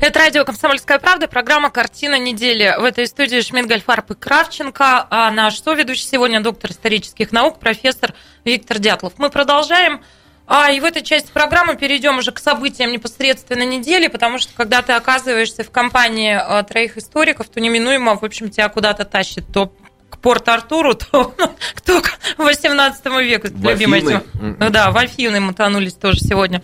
[0.00, 2.74] Это радио «Комсомольская правда», программа «Картина недели».
[2.80, 8.14] В этой студии Шмидт, Гольфарб и Кравченко, а наш соведущий сегодня доктор исторических наук, профессор
[8.46, 9.12] Виктор Дятлов.
[9.18, 10.00] Мы продолжаем
[10.52, 14.82] а, и в этой части программы перейдем уже к событиям непосредственно недели, потому что когда
[14.82, 19.72] ты оказываешься в компании а, троих историков, то неминуемо, в общем, тебя куда-то тащит то
[20.20, 21.32] Порт-Артуру, то
[21.76, 24.22] кто к 18 веку, любимая тема.
[24.34, 26.62] Ну да, в Альфины мотанулись тоже сегодня.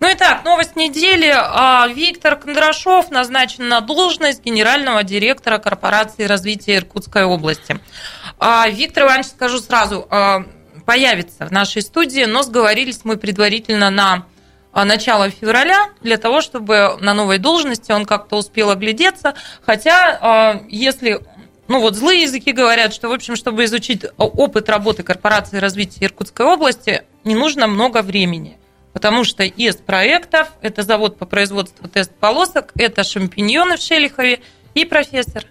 [0.00, 1.32] Ну и так, новость недели.
[1.32, 7.78] А, Виктор Кондрашов назначен на должность генерального директора корпорации развития Иркутской области.
[8.38, 10.44] А, Виктор Иванович, скажу сразу, а,
[10.88, 14.24] появится в нашей студии, но сговорились мы предварительно на
[14.72, 19.34] начало февраля для того, чтобы на новой должности он как-то успел оглядеться.
[19.60, 21.20] Хотя, если
[21.68, 26.46] ну вот злые языки говорят, что, в общем, чтобы изучить опыт работы корпорации развития Иркутской
[26.46, 28.56] области, не нужно много времени.
[28.94, 34.40] Потому что из проектов это завод по производству тест-полосок, это шампиньоны в Шелихове
[34.72, 35.44] и профессор.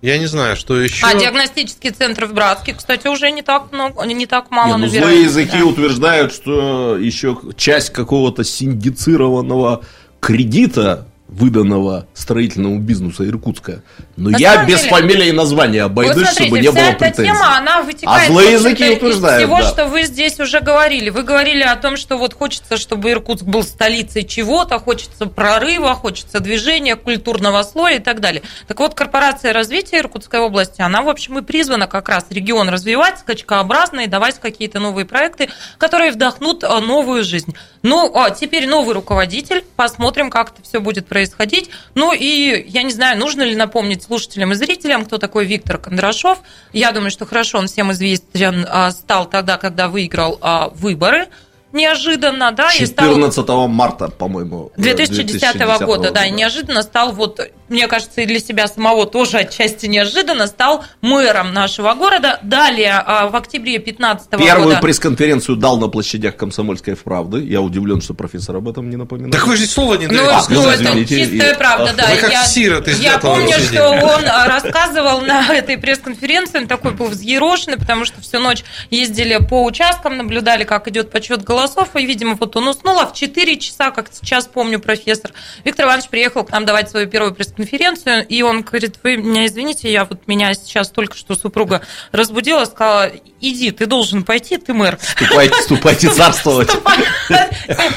[0.00, 1.04] Я не знаю, что еще.
[1.04, 5.00] А диагностический центр в Братске, кстати, уже не так много, не так мало Нет, ну,
[5.00, 5.64] Злые языки да.
[5.64, 9.82] утверждают, что еще часть какого-то синдицированного
[10.20, 13.82] кредита выданного строительному бизнесу Иркутска.
[14.16, 17.32] Но На я без деле, фамилии и названия обойдусь, вот смотрите, чтобы не было претензий.
[17.32, 19.68] тема, она вытекает а злые языки утверждают, из всего, да.
[19.68, 21.10] что вы здесь уже говорили.
[21.10, 26.40] Вы говорили о том, что вот хочется, чтобы Иркутск был столицей чего-то, хочется прорыва, хочется
[26.40, 28.42] движения, культурного слоя и так далее.
[28.66, 33.18] Так вот, корпорация развития Иркутской области, она, в общем, и призвана как раз регион развивать
[33.18, 37.54] скачкообразно и давать какие-то новые проекты, которые вдохнут а, новую жизнь.
[37.82, 41.70] Ну, а теперь новый руководитель, посмотрим, как это все будет происходить происходить.
[41.96, 46.38] Ну и, я не знаю, нужно ли напомнить слушателям и зрителям, кто такой Виктор Кондрашов.
[46.72, 51.26] Я думаю, что хорошо он всем известен а, стал тогда, когда выиграл а, выборы
[51.72, 53.68] неожиданно, да, 14 и стал...
[53.68, 58.66] марта, по-моему, 2010, 2010 года, да, и неожиданно стал вот, мне кажется, и для себя
[58.68, 62.38] самого тоже отчасти неожиданно стал мэром нашего города.
[62.42, 64.44] Далее, а, в октябре 15 года...
[64.44, 67.44] Первую пресс-конференцию дал на площадях Комсомольской правды.
[67.44, 69.32] Я удивлен, что профессор об этом не напоминает.
[69.32, 70.24] Так вы же слова не даете.
[70.48, 71.58] Ну, ну это извините, чистая и...
[71.58, 72.06] правда, да.
[72.08, 76.66] Вы как я, сирот из я помню, что он а, рассказывал на этой пресс-конференции, он
[76.66, 81.57] такой был взъерошенный, потому что всю ночь ездили по участкам, наблюдали, как идет подсчет голосов
[81.58, 85.32] голосов, и, видимо, вот он уснул, а в 4 часа, как сейчас помню, профессор
[85.64, 89.90] Виктор Иванович приехал к нам давать свою первую пресс-конференцию, и он говорит, вы меня извините,
[89.90, 94.98] я вот меня сейчас только что супруга разбудила, сказала, иди, ты должен пойти, ты мэр.
[95.00, 96.70] Ступайте, ступайте царствовать.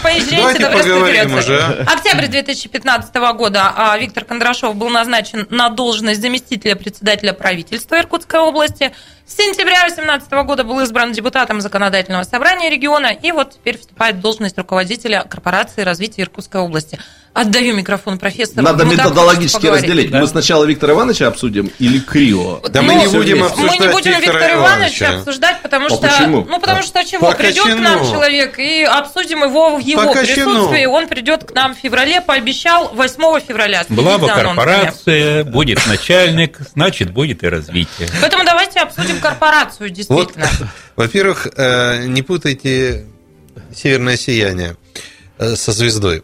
[0.04, 1.82] Поезжайте на пресс-конференцию.
[1.91, 8.91] Октябрь 2015 года а, Виктор Кондрашов был назначен на должность заместителя председателя правительства Иркутской области.
[9.25, 14.21] С сентября 2018 года был избран депутатом законодательного собрания региона и вот теперь вступает в
[14.21, 16.99] должность руководителя корпорации развития Иркутской области.
[17.33, 18.61] Отдаю микрофон профессору.
[18.61, 20.11] Надо ну, методологически разделить.
[20.11, 20.19] Да?
[20.19, 22.59] Мы сначала Виктора Ивановича обсудим или Крио?
[22.69, 25.97] Да ну, мы не будем обсуждать Мы не будем Виктора, Ивановича обсуждать, потому а что...
[25.99, 26.45] Почему?
[26.49, 27.27] Ну, потому что чего?
[27.27, 30.85] Пока придет к нам человек, и обсудим его в его Пока присутствии.
[30.85, 33.85] Он придет к нам в феврале, пообещал 8 февраля.
[33.87, 38.09] Была бы корпорация, будет начальник, значит, будет и развитие.
[38.19, 40.49] Поэтому давайте обсудим корпорацию, действительно.
[40.97, 43.05] Во-первых, э, не путайте
[43.73, 44.75] северное сияние
[45.37, 46.23] э, со звездой.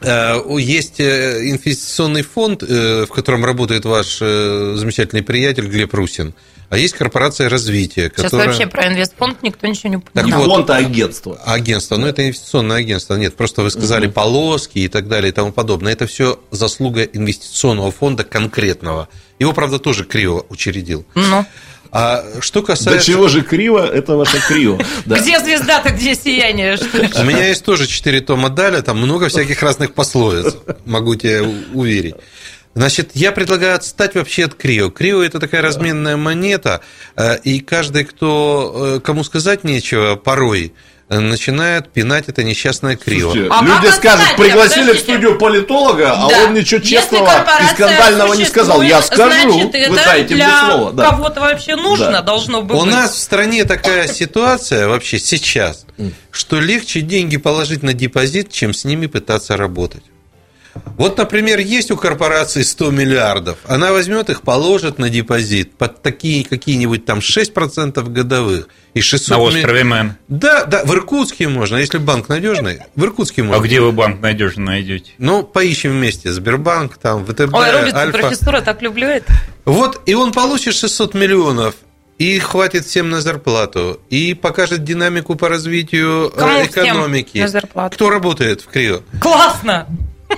[0.00, 6.34] Э, есть инвестиционный фонд, в котором работает ваш замечательный приятель Глеб Русин.
[6.70, 8.30] А есть корпорация развития, которая...
[8.30, 10.30] Сейчас вообще про инвестфонд никто ничего не понимает.
[10.30, 11.40] Так вот, фонд, а агентство.
[11.46, 13.14] Агентство, ну это инвестиционное агентство.
[13.14, 14.12] Нет, просто вы сказали угу.
[14.12, 15.92] полоски и так далее и тому подобное.
[15.92, 19.08] Это все заслуга инвестиционного фонда конкретного.
[19.38, 21.06] Его, правда, тоже криво учредил.
[21.14, 21.46] Ну.
[21.90, 22.98] А что касается...
[22.98, 24.78] До чего же криво, это ваше криво.
[25.06, 26.78] Где звезда-то, где сияние?
[27.18, 32.14] У меня есть тоже четыре тома Даля, там много всяких разных пословиц, могу тебе уверить.
[32.74, 34.90] Значит, я предлагаю отстать вообще от Крио.
[34.90, 36.80] Крио– это такая разменная монета,
[37.16, 40.74] э, и каждый, кто, э, кому сказать нечего, порой–
[41.08, 43.32] начинает пинать это несчастное криво.
[43.32, 44.92] Слушайте, а люди скажут, пригласили подождите.
[44.92, 46.14] в студию политолога, да.
[46.14, 48.82] а он ничего честного и скандального не сказал.
[48.82, 50.92] Я скажу, значит, вы дайте для мне слово.
[50.92, 51.10] Да.
[51.10, 52.22] кого-то вообще нужно, да.
[52.22, 52.76] должно быть.
[52.76, 55.86] У нас в стране такая ситуация вообще сейчас,
[56.30, 60.02] что легче деньги положить на депозит, чем с ними пытаться работать.
[60.96, 66.44] Вот, например, есть у корпорации 100 миллиардов, она возьмет их, положит на депозит под такие
[66.44, 68.68] какие-нибудь там 6% годовых.
[68.94, 70.16] И 600 на острове Мэн.
[70.28, 73.62] Да, да, в Иркутске можно, если банк надежный, в Иркутске можно.
[73.62, 75.12] А где вы банк надежный найдете?
[75.18, 78.18] Ну, поищем вместе, Сбербанк, там, ВТБ, Ой, Робин, Альфа.
[78.18, 79.32] профессора так люблю это.
[79.64, 81.74] Вот, и он получит 600 миллионов,
[82.18, 87.38] и хватит всем на зарплату, и покажет динамику по развитию э, Кому экономики.
[87.38, 87.94] на зарплату?
[87.94, 89.02] Кто работает в Крио?
[89.20, 89.86] Классно!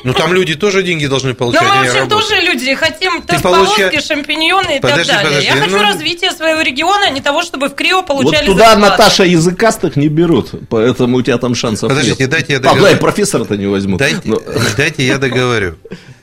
[0.05, 1.63] Ну там люди тоже деньги должны получать.
[1.63, 4.01] Да, мы вообще тоже люди хотим тест получа...
[4.01, 5.41] шампиньоны и подожди, так далее.
[5.41, 5.83] Подожди, Я хочу ну...
[5.83, 8.93] развития своего региона, а не того, чтобы в Крио получали Вот туда зарплату.
[8.93, 12.31] Наташа языкастых не берут, поэтому у тебя там шансов Подождите, нет.
[12.31, 12.87] дайте я договорю.
[12.87, 13.99] А, да, профессора-то не возьмут.
[13.99, 14.41] Дайте, Но...
[14.77, 15.77] дайте я договорю.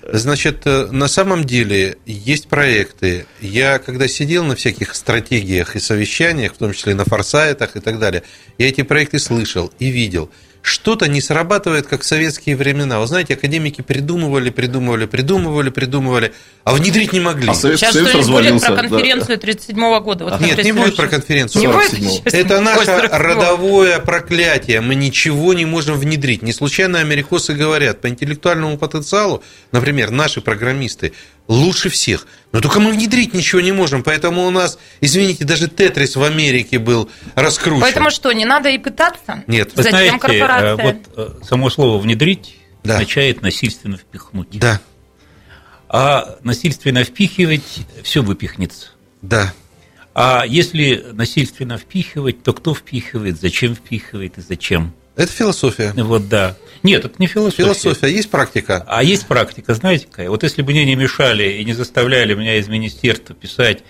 [0.09, 3.25] Значит, э, на самом деле есть проекты.
[3.41, 7.99] Я, когда сидел на всяких стратегиях и совещаниях, в том числе на форсайтах и так
[7.99, 8.23] далее,
[8.57, 12.99] я эти проекты слышал и видел– что-то не срабатывает, как в советские времена.
[12.99, 17.49] Вы знаете, академики придумывали, придумывали, придумывали, придумывали, а внедрить не могли.
[17.49, 20.23] А Совет, Сейчас Союз что-нибудь будет про конференцию 1937 года?
[20.25, 21.61] Вот Нет, не будет про конференцию.
[21.61, 22.33] Не будет?
[22.33, 24.81] Это наше родовое проклятие.
[24.81, 26.41] Мы ничего не можем внедрить.
[26.41, 31.13] Не случайно америкосы говорят, по интеллектуальному потенциалу, например, наши программисты
[31.47, 32.27] лучше всех.
[32.51, 36.79] Но только мы внедрить ничего не можем, поэтому у нас, извините, даже Тетрис в Америке
[36.79, 37.81] был раскручен.
[37.81, 39.43] Поэтому что, не надо и пытаться?
[39.47, 39.71] Нет.
[39.75, 40.75] Вы Затем знаете, корпорация.
[40.75, 42.95] вот э, само слово «внедрить» да.
[42.95, 44.59] означает насильственно впихнуть.
[44.59, 44.81] Да.
[45.89, 48.89] А насильственно впихивать все выпихнется.
[49.21, 49.53] Да.
[50.13, 54.93] А если насильственно впихивать, то кто впихивает, зачем впихивает и зачем?
[55.15, 55.93] Это философия.
[55.95, 56.55] Вот да.
[56.87, 57.63] Нет, это не философия.
[57.63, 58.83] Философия, есть практика.
[58.87, 60.29] А есть практика, знаете какая?
[60.29, 63.83] Вот если бы мне не мешали и не заставляли меня из министерства писать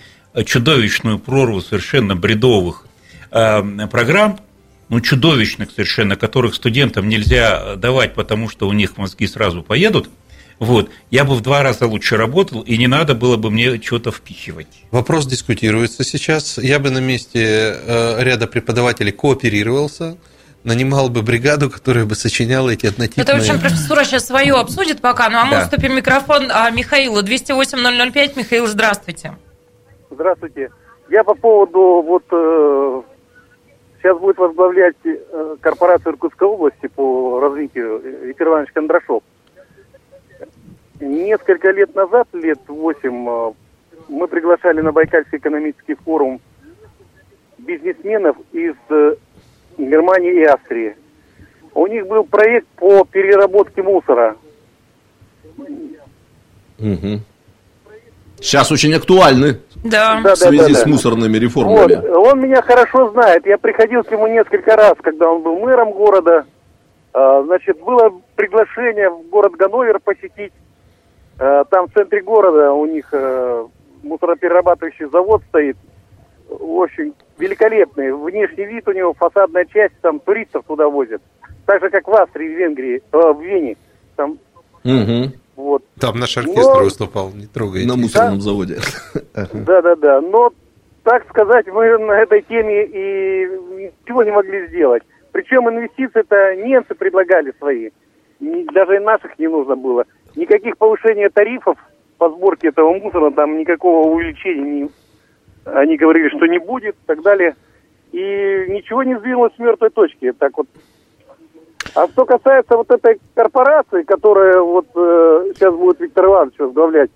[0.44, 2.86] чудовищную прорву совершенно бредовых
[3.30, 4.40] э, программ,
[4.88, 10.10] ну, чудовищных совершенно, которых студентам нельзя давать, потому что у них мозги сразу поедут,
[10.58, 14.10] вот, я бы в два раза лучше работал, и не надо было бы мне что-то
[14.10, 14.66] впихивать.
[14.90, 16.58] Вопрос дискутируется сейчас.
[16.58, 20.18] Я бы на месте э, ряда преподавателей кооперировался,
[20.64, 23.24] нанимал бы бригаду, которая бы сочиняла эти однотипные...
[23.24, 25.62] Это очень профессура сейчас свое обсудит пока, ну а мы да.
[25.62, 27.22] уступим микрофон а, Михаилу.
[27.22, 28.32] 208-005.
[28.36, 29.36] Михаил, здравствуйте.
[30.10, 30.70] Здравствуйте.
[31.10, 33.02] Я по поводу вот э,
[33.98, 39.22] сейчас будет возглавлять э, корпорацию Иркутской области по развитию Виктор Иванович Кондрашов.
[41.00, 43.52] Несколько лет назад, лет 8, э,
[44.08, 46.40] мы приглашали на Байкальский экономический форум
[47.58, 49.14] бизнесменов из э,
[49.78, 50.96] Германии и Австрии.
[51.74, 54.36] У них был проект по переработке мусора.
[56.78, 57.20] Угу.
[58.40, 60.20] Сейчас очень актуальны да.
[60.22, 61.96] в связи да, да, с мусорными реформами.
[61.96, 62.26] Вот.
[62.28, 63.46] Он меня хорошо знает.
[63.46, 66.46] Я приходил к нему несколько раз, когда он был мэром города.
[67.12, 70.52] А, значит, было приглашение в город Ганновер посетить.
[71.38, 73.66] А, там в центре города у них а,
[74.02, 75.76] мусороперерабатывающий завод стоит.
[76.48, 78.12] Очень великолепный.
[78.12, 81.22] Внешний вид у него, фасадная часть, там туристов туда возят.
[81.66, 83.76] Так же, как в Австрии, в Венгрии, э, в Вене.
[84.16, 84.38] Там,
[84.84, 85.32] угу.
[85.56, 85.84] вот.
[86.00, 86.84] там наш оркестр Но...
[86.84, 87.86] выступал, не трогайте.
[87.86, 88.40] На мусорном да?
[88.40, 88.76] заводе.
[89.52, 90.20] Да-да-да.
[90.20, 90.52] Но,
[91.04, 93.46] так сказать, мы на этой теме и
[94.06, 95.02] ничего не могли сделать.
[95.32, 97.90] Причем инвестиции-то немцы предлагали свои.
[98.40, 100.04] Даже и наших не нужно было.
[100.36, 101.76] Никаких повышения тарифов
[102.18, 104.90] по сборке этого мусора, там никакого увеличения не
[105.74, 107.56] они говорили, что не будет и так далее.
[108.12, 108.18] И
[108.68, 110.32] ничего не сдвинулось с мертвой точки.
[110.32, 110.66] Так вот.
[111.94, 117.10] А что касается вот этой корпорации, которая вот э, сейчас будет Виктор Иванович возглавлять,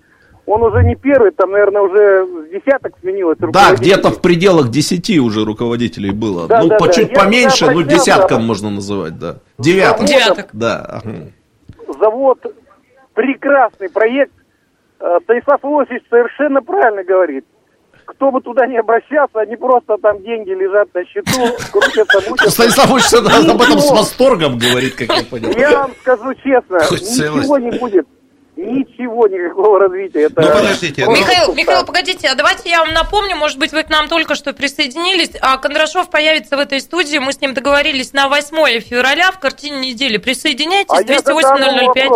[0.45, 5.19] он уже не первый, там, наверное, уже с десяток сменилось Да, где-то в пределах десяти
[5.19, 6.47] уже руководителей было.
[6.47, 6.91] Да, ну, да, по да.
[6.91, 8.45] чуть Я поменьше, ну, десятком да.
[8.45, 9.37] можно называть, да.
[9.57, 10.05] Девяток.
[10.05, 10.49] Девяток.
[10.53, 11.01] Да.
[11.99, 12.39] Завод,
[13.13, 14.33] прекрасный проект.
[14.99, 17.45] Э, Станислав Иосифович совершенно правильно говорит
[18.23, 22.51] кто бы туда не обращался, они просто там деньги лежат на счету, крутятся, мутятся.
[22.51, 25.51] Станислав Ильич об этом с восторгом говорит, как я понял.
[25.57, 28.07] Я вам скажу честно, ничего не будет.
[28.55, 30.27] Ничего, никакого развития.
[30.27, 31.01] Это ну, подождите.
[31.01, 34.53] Михаил, Михаил, погодите, а давайте я вам напомню, может быть, вы к нам только что
[34.53, 39.39] присоединились, а Кондрашов появится в этой студии, мы с ним договорились на 8 февраля в
[39.39, 40.17] картине недели.
[40.17, 42.11] Присоединяйтесь, а 208 005.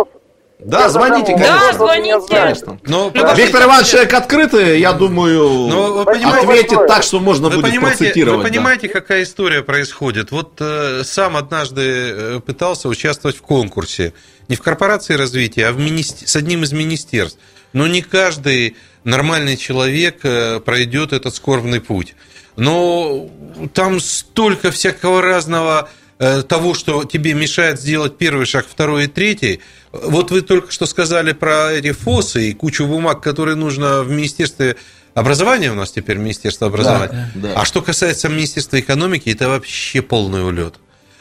[0.58, 1.60] Да, звоните, конечно.
[1.68, 2.26] Да, звоните.
[2.28, 2.80] Конечно.
[2.84, 7.80] Но, Виктор Иванович человек открытый, я думаю, Но, вы ответит так, что можно вы будет
[7.80, 8.42] процитировать.
[8.42, 8.94] Вы понимаете, да.
[8.94, 10.32] какая история происходит?
[10.32, 14.14] Вот э, сам однажды э, пытался участвовать в конкурсе.
[14.48, 16.26] Не в корпорации развития, а в министер...
[16.26, 17.38] с одним из министерств.
[17.72, 22.16] Но не каждый нормальный человек э, пройдет этот скорбный путь.
[22.56, 23.30] Но
[23.74, 25.88] там столько всякого разного
[26.20, 29.60] Э, того, что тебе мешает сделать первый шаг, второй и третий.
[29.92, 34.76] Вот вы только что сказали про эти ФОСы и кучу бумаг, которые нужно в Министерстве
[35.14, 37.30] образования, у нас теперь Министерство образования.
[37.34, 37.54] Да, да.
[37.60, 40.74] А что касается Министерства экономики, это вообще полный улет.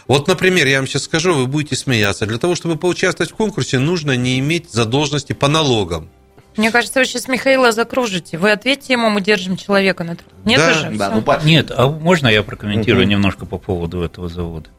[0.08, 2.26] Вот, например, я вам сейчас скажу, вы будете смеяться.
[2.26, 6.10] Для того, чтобы поучаствовать в конкурсе, нужно не иметь задолженности по налогам.
[6.56, 8.38] Мне кажется, вы сейчас Михаила закружите.
[8.38, 10.34] Вы ответьте ему, мы держим человека на труд.
[10.44, 10.98] Нет да, уже?
[10.98, 13.12] Да, ну, Нет, а можно я прокомментирую угу.
[13.12, 14.70] немножко по поводу этого завода?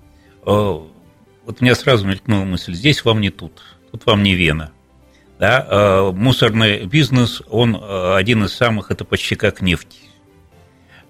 [0.44, 0.80] Э,
[1.48, 4.70] вот у меня сразу мелькнула мысль, здесь вам не тут, тут вам не Вена.
[5.38, 5.66] Да?
[5.68, 10.00] Э, мусорный бизнес, он э, один из самых, это почти как нефть.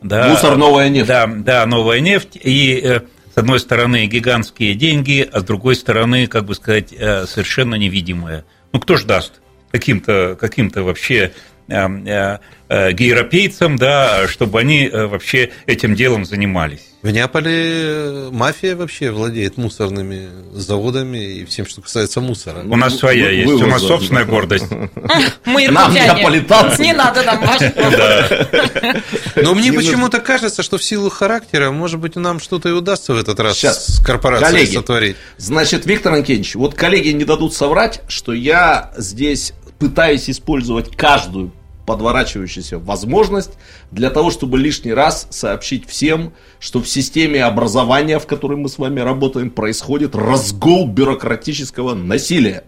[0.02, 1.08] Да, Мусор– новая нефть.
[1.08, 2.38] Да, да, новая нефть.
[2.40, 3.00] И
[3.34, 8.44] с одной стороны гигантские деньги, а с другой стороны, как бы сказать, совершенно невидимая.
[8.72, 9.40] Ну, кто ж даст
[9.72, 11.32] каким-то каким вообще
[11.68, 16.88] гейропейцам, да, чтобы они вообще этим делом занимались.
[17.00, 22.64] В Неаполе э, мафия вообще владеет мусорными заводами и всем, что касается мусора.
[22.64, 24.66] У нас своя есть, у нас собственная гордость.
[25.44, 26.82] Мы Нам неаполитанцы.
[26.82, 27.40] Не надо нам.
[29.36, 33.18] Но мне почему-то кажется, что в силу характера, может быть, нам что-то и удастся в
[33.18, 35.14] этот раз с корпорацией сотворить.
[35.36, 41.52] Значит, Виктор Анкеньевич, вот коллеги не дадут соврать, что я здесь пытаюсь использовать каждую
[41.88, 43.52] подворачивающаяся возможность
[43.90, 48.76] для того, чтобы лишний раз сообщить всем, что в системе образования, в которой мы с
[48.76, 52.64] вами работаем, происходит разгул бюрократического насилия.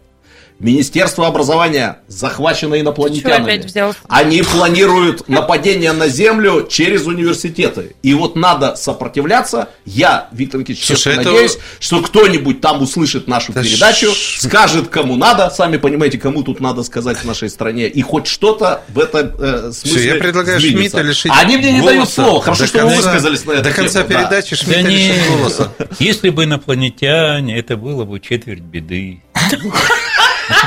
[0.61, 3.65] Министерство образования захвачено инопланетянами.
[4.09, 7.97] Они планируют нападение на Землю через университеты.
[8.03, 9.71] И вот надо сопротивляться.
[9.87, 11.31] Я, Виктор Никитич, Слушай, это...
[11.31, 14.47] надеюсь, что кто-нибудь там услышит нашу да передачу, ш...
[14.47, 15.49] скажет, кому надо.
[15.49, 17.89] Сами понимаете, кому тут надо сказать в нашей стране.
[17.89, 20.99] И хоть что-то в этом э, смысле Все, я предлагаю сдвинется.
[20.99, 21.95] Шмидта лишить Они мне не голоса.
[21.95, 22.43] дают слова.
[22.43, 23.63] Хорошо, до что конца, вы высказались на это.
[23.63, 24.09] До конца тему.
[24.09, 24.57] передачи да.
[24.57, 25.73] Шмидта да лишить голоса.
[25.99, 29.23] Если бы инопланетяне, это было бы четверть беды.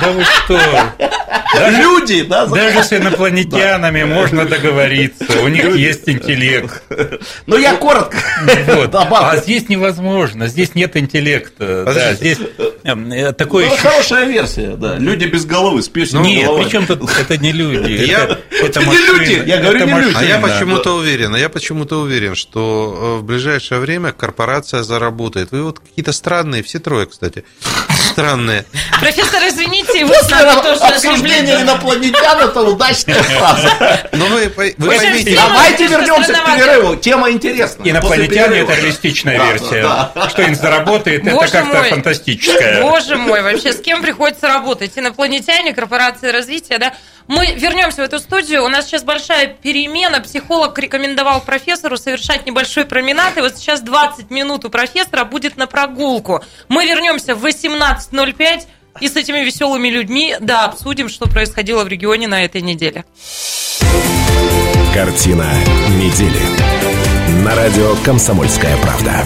[0.04, 0.60] Да вы что?
[1.54, 2.46] Даже, Люди, да?
[2.48, 4.06] Даже с инопланетянами да.
[4.08, 5.40] можно договориться.
[5.44, 5.82] У них Люди.
[5.82, 6.84] есть интеллект.
[7.46, 8.18] Но я коротко
[8.68, 8.96] вот.
[9.24, 10.48] А здесь невозможно.
[10.48, 11.84] Здесь нет интеллекта.
[11.86, 12.40] Да, здесь
[12.84, 14.96] эм, э, такое ну, хорошая версия, да.
[14.98, 17.92] Люди без головы, с песней Нет, причем тут это не люди.
[18.04, 19.44] Я, это, это не люди.
[19.46, 20.16] Я говорю не люди.
[20.16, 25.52] А я почему-то уверен, а я почему-то уверен, что э, в ближайшее время корпорация заработает.
[25.52, 27.44] Вы вот какие-то странные, все трое, кстати,
[28.04, 28.66] странные.
[29.00, 34.10] Профессор, извините, вы с нами тоже Обсуждение инопланетян– это удачная фраза.
[34.12, 35.36] Но вы, вы поймите.
[35.36, 36.96] Давайте вернемся к перерыву.
[36.96, 37.92] Тема интересная.
[37.92, 40.10] Инопланетяне– это реалистичная версия.
[40.30, 42.82] Что им заработает, это как-то фантастическое.
[42.82, 44.92] Боже мой, вообще с кем приходится работать?
[44.96, 46.94] Инопланетяне, корпорации развития, да?
[47.28, 48.64] Мы вернемся в эту студию.
[48.64, 50.20] У нас сейчас большая перемена.
[50.20, 53.38] Психолог рекомендовал профессору совершать небольшой променад.
[53.38, 56.44] И вот сейчас 20 минут у профессора будет на прогулку.
[56.68, 58.64] Мы вернемся в 18.05
[59.00, 63.06] и с этими веселыми людьми, да, обсудим, что происходило в регионе на этой неделе.
[64.94, 65.50] Картина
[65.90, 66.40] недели.
[67.44, 69.26] На радио «Комсомольская правда».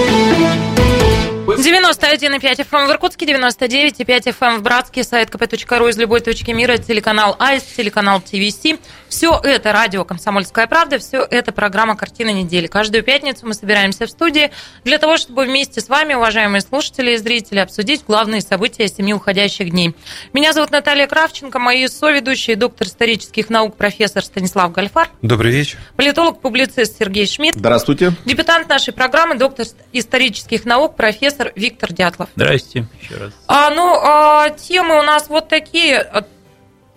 [1.97, 6.51] 91,5 FM эм в Иркутске, 99,5 FM эм в Братске, сайт kp.ru из любой точки
[6.51, 8.61] мира, телеканал АИС, телеканал ТВС.
[9.09, 12.67] Все это радио «Комсомольская правда», все это программа «Картина недели».
[12.67, 14.51] Каждую пятницу мы собираемся в студии
[14.85, 19.71] для того, чтобы вместе с вами, уважаемые слушатели и зрители, обсудить главные события семи уходящих
[19.71, 19.93] дней.
[20.31, 25.09] Меня зовут Наталья Кравченко, мои соведущие, доктор исторических наук, профессор Станислав Гальфар.
[25.21, 25.77] Добрый вечер.
[25.97, 27.57] Политолог-публицист Сергей Шмидт.
[27.57, 28.13] Здравствуйте.
[28.23, 32.29] Депутат нашей программы, доктор исторических наук, профессор Виктор Дятлов.
[32.35, 33.33] Здрасте еще раз.
[33.47, 36.05] А, ну, а, темы у нас вот такие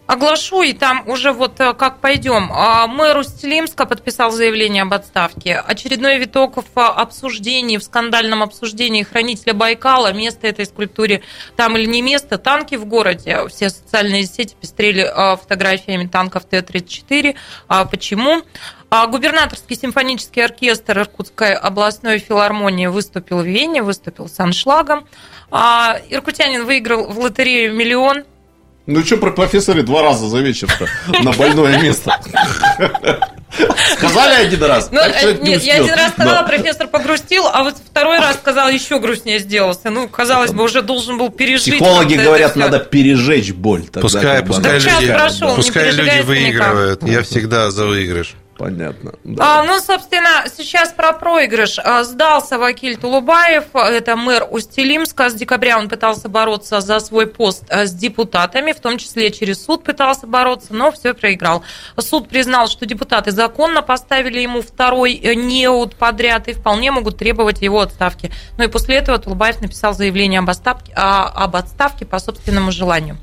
[0.06, 2.50] Оглашу, и там уже вот э, как пойдем.
[2.52, 5.56] А, мэр Устилимска подписал заявление об отставке.
[5.56, 11.22] Очередной виток в обсуждении, в скандальном обсуждении хранителя Байкала, место этой скульптуре
[11.56, 13.48] там или не место, танки в городе.
[13.48, 17.34] Все социальные сети пестрели э, фотографиями танков Т-34.
[17.68, 18.42] А почему?
[18.96, 25.04] А губернаторский симфонический оркестр Иркутской областной филармонии выступил в Вене, выступил с аншлагом.
[25.50, 28.22] А иркутянин выиграл в лотерею миллион
[28.86, 30.86] ну что про профессора два раза за вечер-то
[31.22, 32.20] на больное место?
[33.96, 34.90] Сказали один раз?
[34.92, 35.00] Ну,
[35.40, 39.88] нет, я один раз сказала, професор погрустил, а вот второй раз сказал, еще грустнее сделался.
[39.88, 41.74] Ну, казалось бы, уже должен был пережить.
[41.74, 43.84] Психологи говорят, надо пережечь боль.
[43.90, 45.16] Пускай, пускай люди,
[45.56, 47.02] пускай люди выигрывают.
[47.02, 48.34] Я всегда за выигрыш.
[48.56, 49.14] Понятно.
[49.24, 49.60] Да.
[49.60, 51.78] А, ну, собственно, сейчас про проигрыш.
[51.82, 55.28] А, сдался Вакиль Тулубаев, это мэр Устилимска.
[55.28, 59.64] С декабря он пытался бороться за свой пост а, с депутатами, в том числе через
[59.64, 61.64] суд пытался бороться, но все проиграл.
[61.98, 67.60] Суд признал, что депутаты законно поставили ему второй э, неуд подряд и вполне могут требовать
[67.60, 68.30] его отставки.
[68.56, 73.18] Ну и после этого Тулубаев написал заявление об отставке, об отставке по собственному желанию.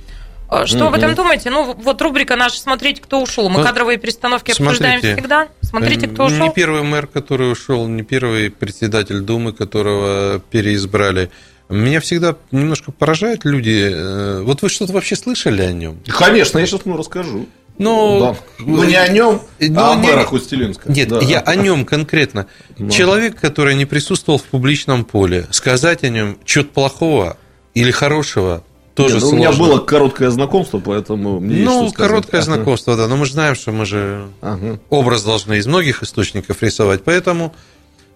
[0.51, 1.49] А что вы об этом думаете?
[1.49, 3.47] Ну, вот рубрика наша «Смотрите, кто ушел».
[3.47, 5.47] Мы ну, кадровые перестановки обсуждаем смотрите, всегда.
[5.61, 6.45] Смотрите, кто ушел.
[6.45, 11.31] Не первый мэр, который ушел, не первый председатель Думы, которого переизбрали.
[11.69, 13.91] Меня всегда немножко поражают люди.
[13.93, 15.99] Э, вот вы что-то вообще слышали о нем?
[16.05, 17.47] Конечно, я сейчас ну, расскажу.
[17.77, 18.35] Ну, да.
[18.59, 20.91] ну не о нем, ну, а о мэрах Устилинска.
[20.91, 21.21] Нет, да.
[21.21, 22.47] я о нем конкретно.
[22.77, 22.89] Да.
[22.89, 27.37] Человек, который не присутствовал в публичном поле, сказать о нем что-то плохого
[27.73, 32.03] или хорошего тоже Нет, ну, У меня было короткое знакомство, поэтому мне Ну, есть что
[32.03, 32.45] короткое ага.
[32.45, 33.07] знакомство, да.
[33.07, 34.79] Но мы же знаем, что мы же ага.
[34.89, 37.03] образ должны из многих источников рисовать.
[37.03, 37.53] Поэтому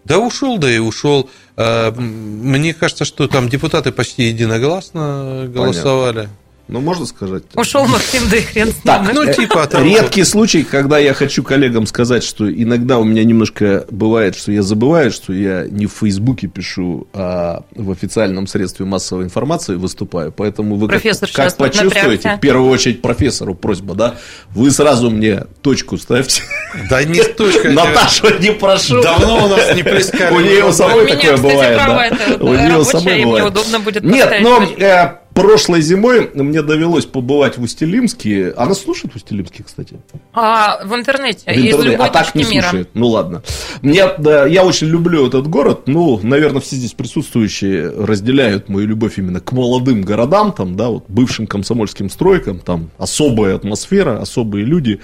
[0.03, 1.29] да ушел, да и ушел.
[1.57, 6.15] А, мне кажется, что там депутаты почти единогласно голосовали.
[6.15, 6.35] Понятно.
[6.67, 7.43] Ну, можно сказать.
[7.53, 9.83] Ушел Максим, да и хрен с Так, ну, типа того.
[9.85, 14.63] Редкий случай, когда я хочу коллегам сказать, что иногда у меня немножко бывает, что я
[14.63, 20.31] забываю, что я не в Фейсбуке пишу, а в официальном средстве массовой информации выступаю.
[20.31, 24.15] Поэтому вы Профессор как, как почувствуете, в первую очередь профессору просьба, да,
[24.49, 26.41] вы сразу мне точку ставьте.
[26.89, 27.69] Да не точка.
[27.69, 29.01] Наташу не прошу.
[29.01, 30.33] Давно у нас не плескали.
[30.33, 32.41] У нее самой такое бывает.
[32.41, 34.03] У нее самой бывает.
[34.03, 38.51] Нет, но э, прошлой зимой мне довелось побывать в Устилимске.
[38.55, 39.97] Она слушает Устилимске, кстати?
[40.33, 41.43] А, в интернете.
[41.45, 41.97] В интернете.
[41.97, 42.61] а так не мира.
[42.63, 42.89] слушает.
[42.93, 43.43] Ну ладно.
[43.81, 45.83] Мне, да, я очень люблю этот город.
[45.87, 51.03] Ну, наверное, все здесь присутствующие разделяют мою любовь именно к молодым городам, там, да, вот
[51.09, 52.59] бывшим комсомольским стройкам.
[52.59, 55.01] Там особая атмосфера, особые люди.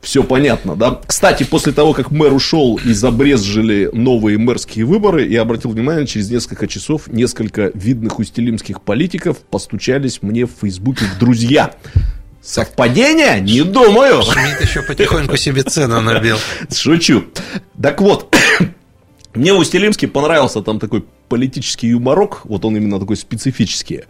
[0.00, 0.98] Все понятно, да.
[1.06, 6.30] Кстати, после того, как мэр ушел и забрезжили новые мэрские выборы, я обратил внимание, через
[6.30, 11.74] несколько часов несколько видных устилимских политиков поступили постучались мне в Фейсбуке в друзья.
[12.40, 13.40] Совпадение?
[13.40, 14.22] Не думаю.
[14.22, 16.36] Шмидт еще потихоньку себе цену набил.
[16.72, 17.24] Шучу.
[17.80, 18.32] Так вот,
[19.34, 24.02] мне в Устилимске понравился там такой политический юморок, вот он именно такой специфический.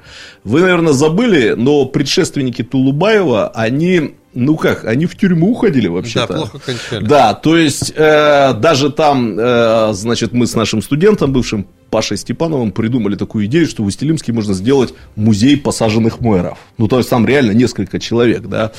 [0.43, 6.27] Вы, наверное, забыли, но предшественники Тулубаева, они ну как, они в тюрьму уходили вообще-то.
[6.27, 7.05] Да, плохо кончали.
[7.07, 12.73] Да, то есть э, даже там, э, значит, мы с нашим студентом бывшим Пашей Степановым
[12.73, 16.59] придумали такую идею, что в Устилимске можно сделать музей посаженных мэров.
[16.77, 18.73] Ну, то есть там реально несколько человек, да.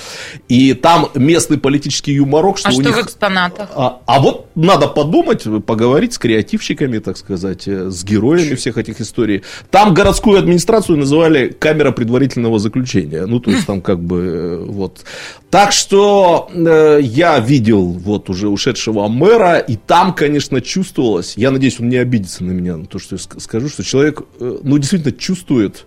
[0.49, 2.97] И там местный политический юморок, что а у что них...
[2.97, 3.69] в экспонатах?
[3.73, 8.59] А, а вот надо подумать, поговорить с креативщиками, так сказать, э, с героями Чуть.
[8.59, 9.43] всех этих историй.
[9.71, 13.27] Там городскую администрацию называли камера предварительного заключения.
[13.27, 15.05] Ну, то есть там как бы э, вот.
[15.49, 21.79] Так что э, я видел вот уже ушедшего мэра, и там, конечно, чувствовалось, я надеюсь,
[21.79, 25.13] он не обидится на меня, на то, что я скажу, что человек, э, ну, действительно
[25.13, 25.85] чувствует,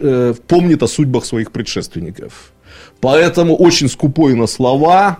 [0.00, 2.52] э, помнит о судьбах своих предшественников.
[3.00, 5.18] Поэтому очень скупой на слова,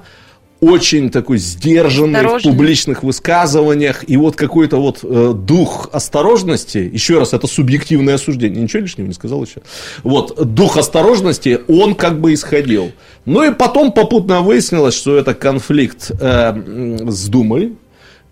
[0.62, 2.52] очень такой сдержанный Осторожный.
[2.52, 4.08] в публичных высказываниях.
[4.08, 9.12] И вот какой-то вот э, дух осторожности, еще раз, это субъективное осуждение, ничего лишнего не
[9.12, 9.62] сказал еще.
[10.04, 12.92] Вот, дух осторожности, он как бы исходил.
[13.24, 17.74] Ну и потом попутно выяснилось, что это конфликт э, с Думой,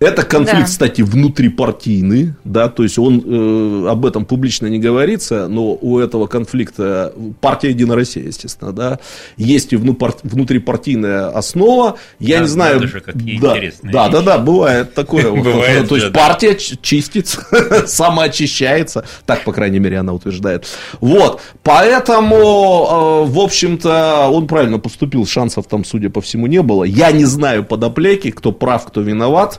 [0.01, 0.65] это конфликт, да.
[0.65, 6.27] кстати, внутрипартийный, да, то есть он э, об этом публично не говорится, но у этого
[6.27, 8.99] конфликта партия Единая Россия, естественно, да,
[9.37, 11.99] есть и внутрипартийная основа.
[12.19, 15.31] Я да, не знаю, же, какие да, да, да, да, бывает такое.
[15.31, 17.43] Бывает, то есть партия чистится,
[17.87, 20.67] самоочищается, так по крайней мере она утверждает.
[21.03, 26.85] Вот, поэтому, э, в общем-то, он правильно поступил, шансов там, судя по всему, не было.
[26.85, 29.59] Я не знаю подоплеки, кто прав, кто виноват.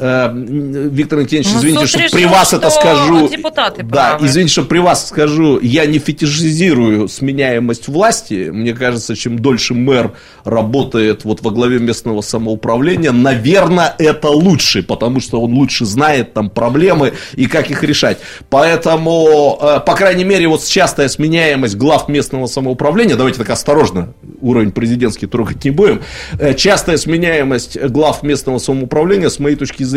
[0.00, 3.28] э, Виктор Никитич, ну, извините, что при вас это скажу.
[3.28, 4.26] Депутаты да, правы.
[4.26, 8.50] извините, что при вас скажу, я не фетишизирую сменяемость власти.
[8.50, 10.12] Мне кажется, чем дольше мэр
[10.44, 16.50] работает вот во главе местного самоуправления, наверное, это лучше, потому что он лучше знает там
[16.50, 18.18] проблемы и как их решать.
[18.48, 24.72] Поэтому, э, по крайней мере, вот частая сменяемость глав местного самоуправления, давайте так осторожно, уровень
[24.72, 26.02] президентский трогать не будем,
[26.38, 29.89] э, частая сменяемость глав местного самоуправления, с моей точки зрения,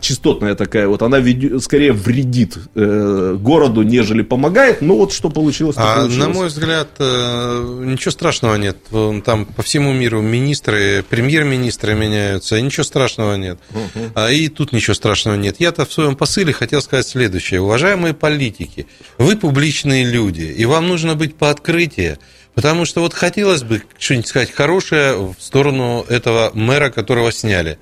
[0.00, 5.76] частотная такая вот, она ведь, скорее вредит э, городу, нежели помогает, но вот что получилось,
[5.78, 6.26] а, получилось.
[6.26, 8.76] На мой взгляд, ничего страшного нет.
[9.24, 13.58] Там по всему миру министры, премьер-министры меняются, и ничего страшного нет.
[13.70, 14.26] Угу.
[14.30, 15.56] И тут ничего страшного нет.
[15.58, 17.60] Я-то в своем посыле хотел сказать следующее.
[17.60, 18.86] Уважаемые политики,
[19.18, 22.18] вы публичные люди, и вам нужно быть по открытию.
[22.54, 27.78] Потому что вот хотелось бы что-нибудь сказать хорошее в сторону этого мэра, которого сняли.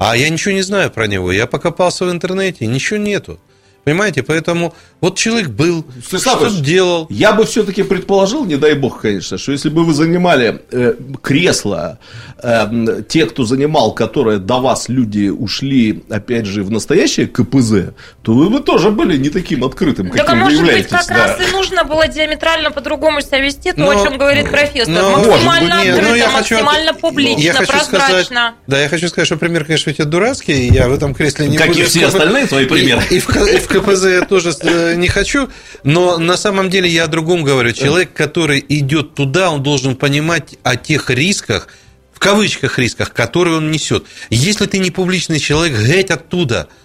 [0.00, 1.30] А я ничего не знаю про него.
[1.30, 3.38] Я покопался в интернете, ничего нету.
[3.84, 7.06] Понимаете, поэтому вот человек был, что делал.
[7.08, 11.98] Я бы все-таки предположил, не дай бог, конечно, что если бы вы занимали э, кресло,
[12.42, 18.34] э, те, кто занимал, которые до вас люди ушли, опять же, в настоящее КПЗ, то
[18.34, 20.90] вы бы тоже были не таким открытым, каким так, а вы может являетесь.
[20.90, 21.26] быть, как да.
[21.28, 24.92] раз и нужно было диаметрально по-другому себя вести, то, но, о чем говорит профессор.
[24.92, 28.24] Но, максимально быть, открыто, я максимально хочу, публично, я хочу прозрачно.
[28.24, 31.56] Сказать, да, я хочу сказать, что пример, конечно, ведь дурацкий, я в этом кресле не
[31.56, 31.78] как буду.
[31.78, 33.02] Как и все остальные твои примеры.
[33.10, 35.48] И, и, в, и в КПЗ я тоже э, не хочу,
[35.84, 37.72] но на самом деле я о другом говорю.
[37.72, 41.68] Человек, который идет туда, он должен понимать о тех рисках,
[42.12, 44.04] в кавычках рисках, которые он несет.
[44.28, 46.68] Если ты не публичный человек, геть оттуда–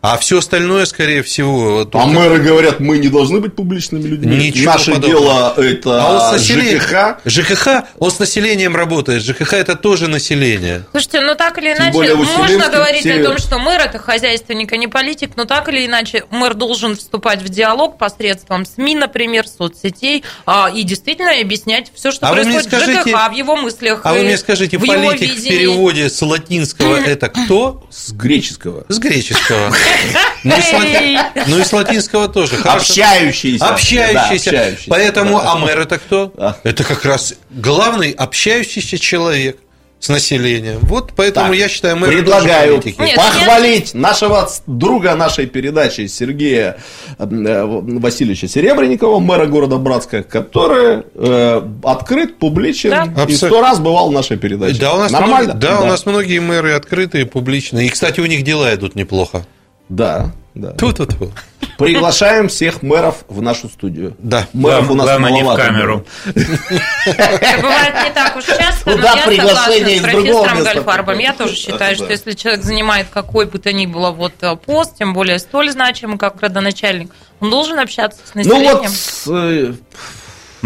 [0.00, 1.84] а все остальное, скорее всего...
[1.84, 2.06] Только...
[2.06, 4.36] А мэры говорят, мы не должны быть публичными людьми.
[4.36, 5.20] Ничего Наше подобного.
[5.20, 6.80] дело это а он с населением...
[6.80, 7.18] ЖКХ.
[7.24, 7.68] ЖКХ,
[7.98, 9.22] он с населением работает.
[9.22, 10.84] ЖКХ это тоже население.
[10.90, 13.20] Слушайте, ну так или иначе, можно говорить все...
[13.20, 16.96] о том, что мэр это хозяйственник, а не политик, но так или иначе мэр должен
[16.96, 22.64] вступать в диалог посредством СМИ, например, соцсетей, а, и действительно объяснять все, что а происходит
[22.64, 24.00] скажите, в ЖКХ, в его мыслях.
[24.04, 27.86] А вы мне скажите, политик в переводе с латинского это кто?
[27.90, 28.84] С греческого.
[28.88, 29.72] С греческого.
[30.44, 31.18] Ну и, с лати...
[31.48, 32.56] ну и с латинского тоже.
[32.56, 32.92] Хорошо.
[32.92, 33.66] Общающийся.
[33.66, 34.50] Общающийся.
[34.50, 34.90] Да, общающийся.
[34.90, 35.52] Поэтому да.
[35.54, 36.32] Амер это кто?
[36.36, 36.56] А.
[36.62, 39.58] Это как раз главный общающийся человек
[39.98, 40.78] с населением.
[40.82, 44.00] Вот поэтому так, я считаю, мы предлагаю Нет, похвалить я...
[44.00, 46.76] нашего друга нашей передачи Сергея
[47.18, 53.24] э, Васильевича Серебренникова, мэра города Братска, который э, открыт, публичен да?
[53.26, 54.78] и сто раз бывал в нашей передаче.
[54.78, 55.54] Да, у нас Нормально?
[55.54, 57.86] Много, да, да, у нас многие мэры открытые, публичные.
[57.86, 59.46] И, кстати, у них дела идут неплохо.
[59.88, 60.72] Да, да.
[60.72, 61.32] Ту-ту-ту.
[61.78, 64.16] Приглашаем всех мэров в нашу студию.
[64.18, 64.46] Да.
[64.54, 66.06] Мэров у нас Главное, не в камеру.
[66.34, 71.18] Бывает не так уж часто, но я согласна с профессором Гальфарбом.
[71.18, 74.96] Я тоже считаю, что если человек занимает какой бы то ни было вот э, пост,
[74.96, 77.10] тем более столь значимый, как родоначальник,
[77.40, 78.90] он должен общаться с населением.
[79.26, 79.74] Ну вот э,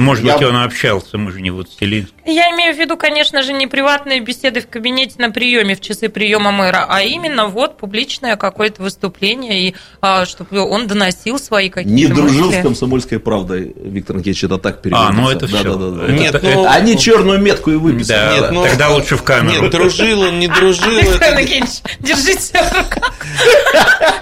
[0.01, 0.37] может я...
[0.37, 2.15] быть, он общался, мы же не вот Стелинский.
[2.27, 6.09] Я имею в виду, конечно же, не приватные беседы в кабинете на приеме в часы
[6.09, 11.95] приема мэра, а именно вот публичное какое-то выступление, и а, чтобы он доносил свои какие-то
[11.95, 12.61] Не дружил мысли.
[12.61, 15.13] с комсомольской правдой, Виктор Никитич, это так переводится.
[15.13, 15.63] А, ну это все.
[15.63, 16.13] Да, да, да.
[16.13, 16.67] Нет, это, ну...
[16.69, 18.17] Они черную метку и выписали.
[18.17, 18.65] Да, Нет, ну...
[18.65, 19.63] тогда лучше в камеру.
[19.63, 20.99] Нет, дружил он, не дружил.
[20.99, 23.13] Виктор Никитич, держите себя в руках.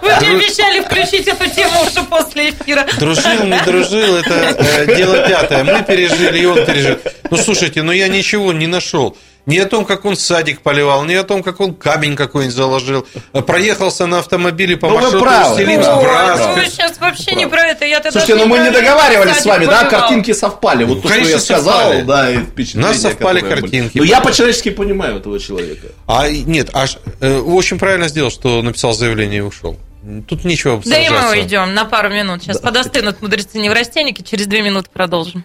[0.03, 2.87] Вы мне обещали включить эту тему уже после эфира.
[2.99, 6.97] Дружил, не дружил, это э, дело пятое мы пережили, и он пережил.
[7.31, 9.17] Ну, слушайте, ну я ничего не нашел.
[9.49, 13.07] Ни о том, как он садик поливал, ни о том, как он камень какой-нибудь заложил.
[13.33, 17.87] Проехался на автомобиле по ну, маршруту Стилимск в Ну, сейчас вообще не про это.
[17.87, 19.87] Я Слушайте, ну мы не договаривались с вами, да?
[19.87, 20.85] Картинки совпали.
[20.85, 22.91] Вот то, что я сказал, да, и впечатление.
[22.91, 23.97] У нас совпали картинки.
[23.97, 25.89] Ну, я по-человечески понимаю этого человека.
[26.07, 29.79] А нет, аж э, очень правильно сделал, что написал заявление и ушел.
[30.27, 32.43] Тут ничего Да и мы уйдем на пару минут.
[32.43, 32.69] Сейчас да.
[32.69, 35.45] подостынут мудрецы неврастенники, через две минуты продолжим.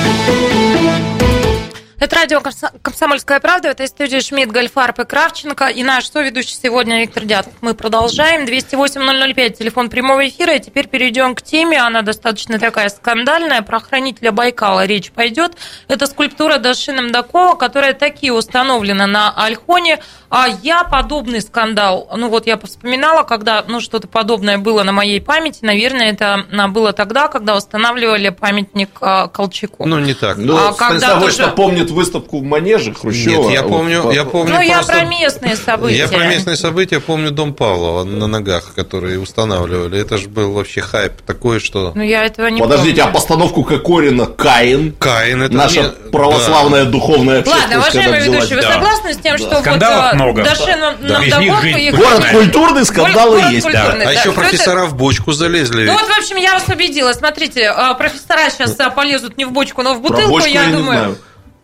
[2.01, 2.41] Это радио
[2.81, 3.67] «Комсомольская правда».
[3.67, 5.67] Это из студии Шмидт, Гольфарб и Кравченко.
[5.67, 7.53] И наш соведущий сегодня Виктор Дятлов.
[7.61, 8.45] Мы продолжаем.
[8.45, 10.55] 208-005, телефон прямого эфира.
[10.55, 11.77] И теперь перейдем к теме.
[11.79, 13.61] Она достаточно такая скандальная.
[13.61, 15.55] Про хранителя Байкала речь пойдет.
[15.87, 19.99] Это скульптура Дашина Мдакова, которая такие установлена на Альхоне.
[20.31, 25.19] А я подобный скандал, ну вот я вспоминала, когда ну, что-то подобное было на моей
[25.19, 25.59] памяти.
[25.61, 29.85] Наверное, это было тогда, когда устанавливали памятник а, Колчаку.
[29.85, 30.37] Ну, не так.
[30.37, 31.33] Ну, а когда тоже...
[31.33, 31.49] что
[31.91, 33.43] помнит выставку в Манеже Хрущева.
[33.49, 35.97] Нет, я помню, вот, я помню Ну, я про местные события.
[35.97, 39.99] Я про местные события помню Дом Павлова на ногах, которые устанавливали.
[39.99, 41.91] Это же был вообще хайп такой, что...
[41.95, 43.11] Ну, я этого не Подождите, помню.
[43.11, 44.93] а постановку Кокорина Каин?
[44.93, 47.77] Каин, это Наша не- православная духовная общественность.
[47.95, 48.25] Ладно, взялась.
[48.25, 48.73] ведущий, вы Да.
[48.73, 50.43] согласны с тем, что Скандалов вот много.
[50.43, 51.19] Даши нам, Да.
[51.21, 52.17] Без них жизнь и- культурная.
[52.19, 53.63] Город культурный, скандалы Город есть.
[53.63, 54.11] культурный, А да.
[54.11, 55.85] еще Что это- профессора в бочку залезли.
[55.85, 57.13] Ну вот, в общем, я вас убедила.
[57.13, 61.17] Смотрите, а, профессора сейчас а, полезут не в бочку, но в бутылку, я думаю.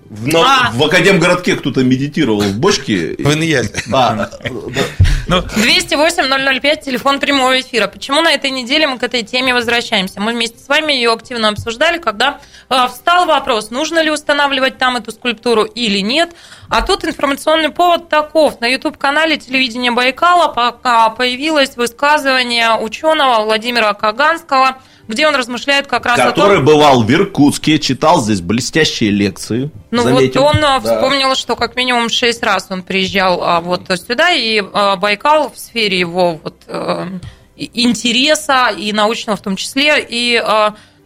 [0.09, 0.71] В, на- А.
[0.71, 3.15] в Академгородке кто-то медитировал в бочке.
[3.17, 3.73] В Иньязе.
[3.91, 4.13] А,
[5.27, 5.43] да.
[5.55, 7.87] 208-005, телефон прямого эфира.
[7.87, 10.21] Почему на этой неделе мы к этой теме возвращаемся?
[10.21, 12.39] Мы вместе с вами ее активно обсуждали, когда
[12.69, 16.31] а, встал вопрос, нужно ли устанавливать там эту скульптуру или нет.
[16.69, 18.61] А тут информационный повод таков.
[18.61, 24.77] На YouTube-канале телевидения Байкала пока появилось высказывание ученого Владимира Каганского,
[25.07, 29.71] где он размышляет как раз о Который том, бывал в Иркутске, читал здесь блестящие лекции.
[29.91, 30.41] ну заметим.
[30.41, 30.95] вот он а, Да.
[30.95, 35.57] вспомнил, что как минимум шесть раз он приезжал а, вот сюда, и а, Байкал в
[35.57, 37.05] сфере его вот, э,
[37.55, 40.05] интереса и научного в том числе.
[40.07, 40.41] И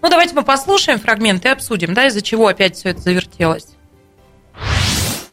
[0.01, 3.67] ну давайте мы послушаем фрагмент и обсудим, да, из-за чего опять все это завертелось.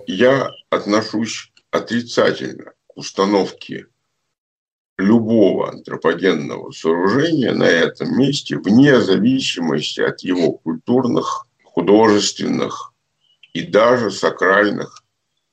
[0.07, 3.87] я отношусь отрицательно к установке
[4.99, 12.93] любого антропогенного сооружения на этом месте вне зависимости от его культурных, художественных
[13.53, 15.05] и даже сакральных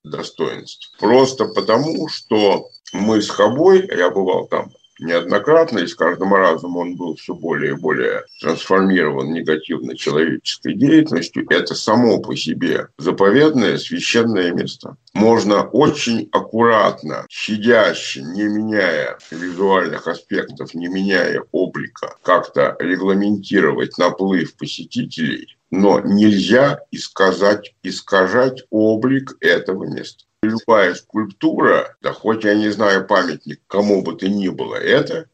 [0.03, 0.91] достоинств.
[0.99, 6.95] Просто потому, что мы с Хабой, я бывал там неоднократно, и с каждым разом он
[6.95, 14.51] был все более и более трансформирован негативно человеческой деятельностью, это само по себе заповедное священное
[14.51, 14.97] место.
[15.13, 25.57] Можно очень аккуратно, щадяще, не меняя визуальных аспектов, не меняя облика, как-то регламентировать наплыв посетителей,
[25.71, 33.61] но нельзя исказать, искажать облик этого места любая скульптура, да хоть я не знаю памятник
[33.67, 35.27] кому бы то ни было, это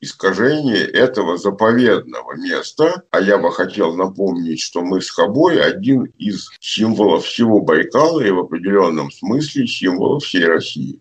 [0.00, 3.02] искажение этого заповедного места.
[3.10, 8.30] А я бы хотел напомнить, что мы с Хабой один из символов всего Байкала и
[8.30, 11.00] в определенном смысле символов всей России.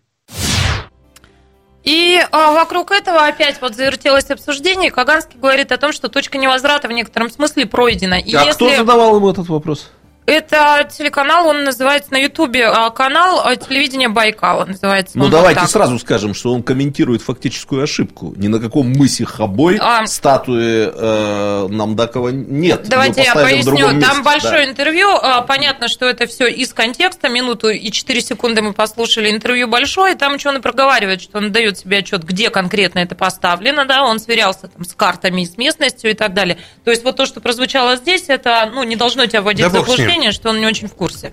[1.83, 4.89] И а, вокруг этого опять вот завертелось обсуждение.
[4.89, 8.15] и Каганский говорит о том, что точка невозврата в некотором смысле пройдена.
[8.15, 9.89] И А кто задавал ему этот вопрос?
[10.27, 14.65] Это телеканал, он называется на Ютубе а, канал а, телевидения Байкала.
[14.65, 15.69] Называется Ну, давайте так.
[15.69, 18.33] сразу скажем, что он комментирует фактическую ошибку.
[18.35, 20.05] Ни на каком мысе Хабой А.
[20.05, 22.89] статуи э, Намдакова нет.
[22.89, 23.77] Давайте я поясню.
[23.77, 24.21] Там месте.
[24.21, 24.71] большое Да.
[24.71, 25.07] интервью.
[25.11, 27.29] А, Понятно, что это все из контекста.
[27.29, 29.31] Минуту и 4 секунды мы послушали.
[29.31, 30.15] Интервью большое.
[30.15, 33.85] Там еще он и проговаривает, что он дает себе отчет, где конкретно это поставлено.
[33.85, 34.03] Да?
[34.03, 36.57] Он сверялся там, с картами и с местностью и так далее.
[36.83, 39.73] То есть вот то, что прозвучало здесь, это ну, не должно тебя вводить Да в
[39.73, 39.87] бог
[40.17, 41.31] заблуждение, что он не очень в курсе.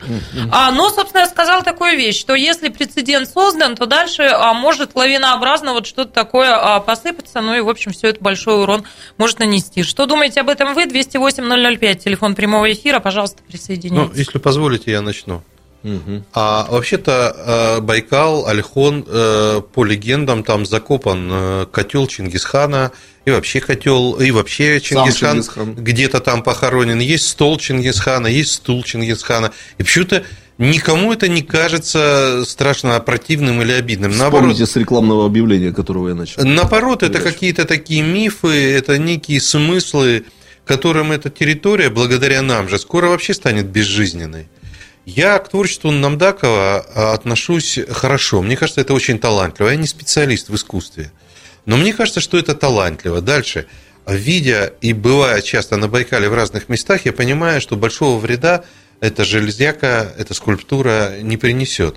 [0.50, 4.94] А, но, собственно, я сказал такую вещь, что если прецедент создан, то дальше а, может
[4.94, 8.84] лавинообразно вот что-то такое а, посыпаться, ну и, в общем, все это большой урон
[9.18, 9.82] может нанести.
[9.82, 10.84] Что думаете об этом вы?
[10.84, 14.16] 208-005, телефон прямого эфира, пожалуйста, Ну, присоединяйтесь.
[14.16, 15.42] если позволите, я начну.
[16.32, 22.92] А вообще-то э, Байкал, Альхон, э, по легендам, там закопан э, котел Чингисхана,
[23.26, 25.74] и вообще котел, и вообще Чингисхан, Чингисхан.
[25.74, 26.98] где-то там похоронен.
[27.00, 29.52] Есть стол Чингисхана, есть стул Чингисхана.
[29.76, 30.24] И почему-то
[30.56, 34.16] никому это не кажется страшно противным или обидным.
[34.16, 36.44] Наоборот, Вспомните с рекламного объявления, которого я начал.
[36.44, 40.24] Наоборот, это какие-то такие мифы, это некие смыслы,
[40.64, 44.48] которым эта территория, благодаря нам же, скоро вообще станет безжизненной.
[45.06, 48.40] Я к творчеству Намдакова а, отношусь хорошо.
[48.40, 49.68] Мне кажется, это очень талантливо.
[49.68, 51.12] Я не специалист в искусстве.
[51.66, 53.20] Но мне кажется, что это талантливо.
[53.20, 53.66] Дальше.
[54.06, 58.64] Видя и бывая часто на Байкале в разных местах, я понимаю, что большого вреда
[59.00, 61.96] эта железяка, эта скульптура не принесет.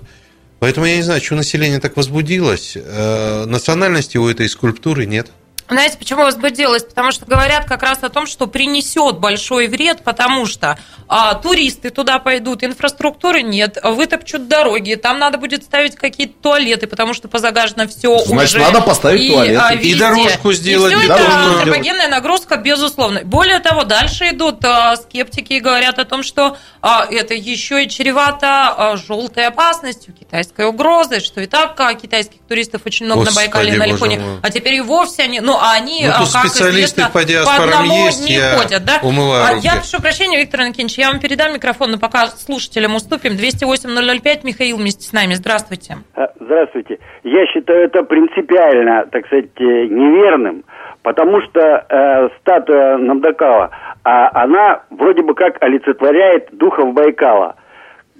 [0.58, 2.76] Поэтому я не знаю, что население так возбудилось.
[2.76, 5.30] Э, Национальности у этой скульптуры нет.
[5.68, 6.82] Знаете, почему возбудилась?
[6.82, 11.90] Потому что говорят как раз о том, что принесет большой вред, потому что а, туристы
[11.90, 17.86] туда пойдут, инфраструктуры нет, вытопчут дороги, там надо будет ставить какие-то туалеты, потому что позагажено
[17.86, 18.64] все Значит, уже.
[18.64, 19.56] надо поставить и, туалеты.
[19.62, 23.20] а, И дорожку сделать, И все это антропогенная нагрузка, безусловно.
[23.24, 27.88] Более того, дальше идут а, скептики и говорят о том, что а, это еще и
[27.88, 28.46] чревато
[28.76, 33.42] а, желтой опасностью, китайской угрозой, что и так а, китайских туристов очень много Господи, на
[33.42, 34.40] Байкале и на мой.
[34.42, 37.80] а теперь и вовсе они, ну, а они, Ну, а, как специалисты известно, по диаспорам
[37.80, 38.98] одному есть, не я ходят, да?
[39.02, 39.64] умываю А руки.
[39.66, 43.32] я прошу прощения, Виктор Анкинович, я вам передам микрофон, но пока слушателям уступим.
[43.32, 45.34] 208-005, Михаил вместе с нами.
[45.34, 45.98] Здравствуйте.
[46.14, 46.98] А, Здравствуйте.
[47.24, 50.64] Я считаю это принципиально, так сказать, э, неверным,
[51.02, 53.70] потому что э, статуя Намдакала,
[54.04, 57.56] а, она вроде бы как олицетворяет духов Байкала.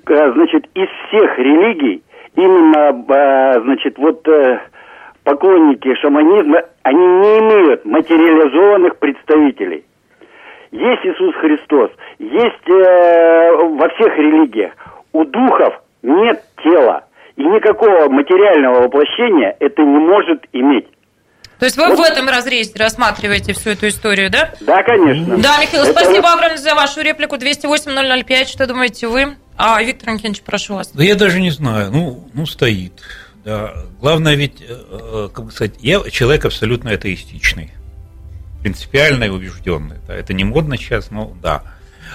[0.07, 2.03] э, значит, из всех религий
[2.37, 4.27] именно, э, значит, вот
[5.29, 9.85] поклонники шаманизма, они не имеют материализованных представителей.
[10.71, 14.73] Есть Иисус Христос, есть э, во всех религиях.
[15.13, 17.05] У духов нет тела.
[17.37, 20.89] И никакого материального воплощения это не может иметь.
[21.59, 21.99] То есть вы вот.
[21.99, 24.53] в этом разрезе рассматриваете всю эту историю, да?
[24.61, 25.37] Да, конечно.
[25.39, 26.37] Да, Михаил, это спасибо вот...
[26.37, 27.37] огромное за вашу реплику.
[27.37, 29.37] 208-005, что думаете вы?
[29.57, 30.91] А, Виктор Никитич, прошу вас.
[30.93, 31.91] Да я даже не знаю.
[31.91, 32.93] Ну, ну стоит.
[33.45, 33.75] Да.
[34.01, 37.73] Главное ведь, э, э, как бы сказать, я человек абсолютно атеистичный.
[38.63, 39.97] Принципиально и убежденный.
[40.07, 40.15] Да.
[40.15, 41.63] Это не модно сейчас, но да.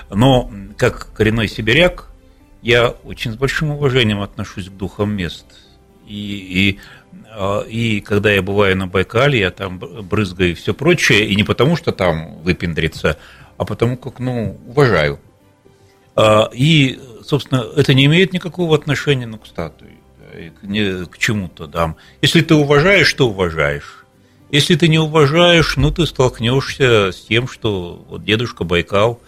[0.10, 2.10] Но как коренной сибиряк,
[2.62, 5.46] я очень с большим уважением отношусь к духам мест.
[6.06, 6.80] И, и
[7.36, 11.44] а, и когда я бываю на Байкале, я там брызгаю и все прочее, и не
[11.44, 13.18] потому, что там выпендриться,
[13.58, 15.20] а потому как, ну, уважаю.
[16.16, 19.93] А, и, собственно, это не имеет никакого отношения ну, к статуе,
[20.62, 21.68] к, к чему-то.
[21.68, 21.96] Да.
[22.22, 24.06] Если ты уважаешь, то уважаешь.
[24.52, 29.20] Если ты не уважаешь, ну, ты столкнешься с тем, что вот дедушка Байкал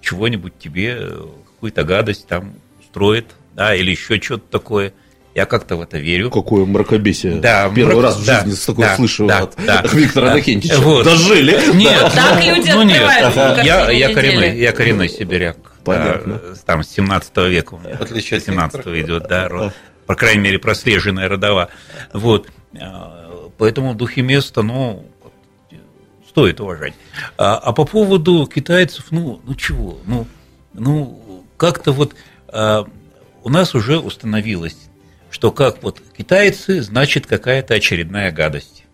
[0.00, 1.10] чего-нибудь тебе,
[1.54, 4.92] какую-то гадость там устроит, да, или еще что-то такое–
[5.34, 6.30] я как-то в это верю.
[6.30, 7.36] Какое мракобесие.
[7.36, 8.04] Да, Первый мрак...
[8.04, 10.34] раз в жизни да, такое да, слышу да, от да, Виктора да.
[10.34, 10.78] Накентича.
[10.78, 11.04] Вот.
[11.04, 11.58] Дожили.
[11.74, 12.10] Нет, да.
[12.10, 13.00] так люди ну, нет,
[13.64, 15.56] я, я, коренной, я коренной сибиряк.
[15.84, 16.34] Понятно.
[16.34, 17.78] Да, там с 17 века.
[18.00, 18.40] Отлично.
[18.40, 19.72] 17 идет, да, род.
[20.06, 21.70] По крайней мере, прослеженная родова.
[22.12, 22.48] Вот.
[22.78, 25.06] А, поэтому духи места, ну,
[26.28, 26.94] стоит уважать.
[27.38, 29.98] А, а по поводу китайцев, ну, ну чего?
[30.06, 30.26] Ну,
[30.72, 32.14] ну как-то вот
[32.48, 32.86] а,
[33.42, 34.76] у нас уже установилось
[35.34, 38.84] что как вот китайцы, значит какая-то очередная гадость.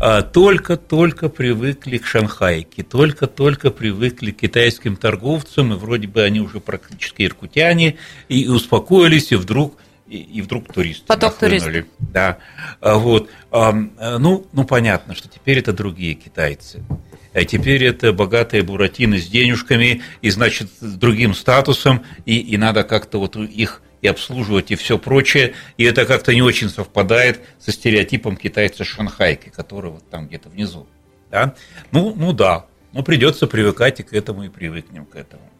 [0.00, 6.60] А только-только привыкли к шанхайке, только-только привыкли к китайским торговцам, и вроде бы они уже
[6.60, 7.98] практически иркутяне,
[8.30, 11.86] и успокоились, и вдруг и, и вдруг туристы Поток туристов.
[11.98, 12.38] Да,
[12.80, 16.84] а вот, ну, ну, понятно, что теперь это другие китайцы.
[17.32, 22.84] А теперь это богатые буратины с денежками и, значит, с другим статусом, и, и надо
[22.84, 25.54] как-то вот их и обслуживать и все прочее.
[25.76, 30.86] И это как-то не очень совпадает со стереотипом китайца Шанхайки, который вот там где-то внизу.
[31.30, 31.54] Да?
[31.90, 35.50] Ну, ну да, но придется привыкать и к этому, и привыкнем к этому.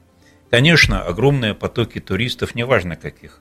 [0.50, 3.40] Конечно, огромные потоки туристов, неважно каких,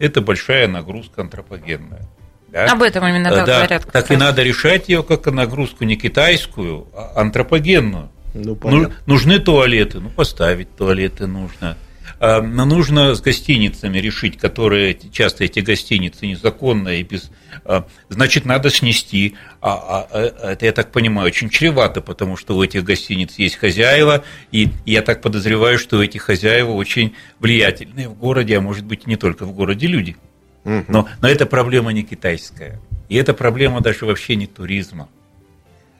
[0.00, 2.08] это большая нагрузка антропогенная.
[2.48, 2.72] Да?
[2.72, 3.86] Об этом именно так да, говорят.
[3.92, 8.10] Так и надо решать ее как нагрузку не китайскую, а антропогенную.
[8.34, 11.76] Ну, Нужны туалеты, ну поставить туалеты нужно.
[12.20, 17.30] А, нужно с гостиницами решить, которые часто эти гостиницы незаконные и без...
[17.64, 19.36] А, значит, надо снести.
[19.62, 24.22] А, а это, я так понимаю, очень чревато, потому что у этих гостиниц есть хозяева,
[24.52, 29.06] и я так подозреваю, что у этих хозяева очень влиятельные в городе, а может быть,
[29.06, 30.16] не только в городе люди.
[30.64, 32.78] Но, но эта проблема не китайская.
[33.08, 35.08] И эта проблема даже вообще не туризма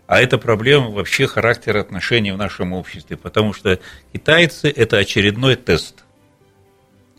[0.06, 3.78] а это проблема вообще характера отношений в нашем обществе, потому что
[4.12, 6.04] китайцы– это очередной тест–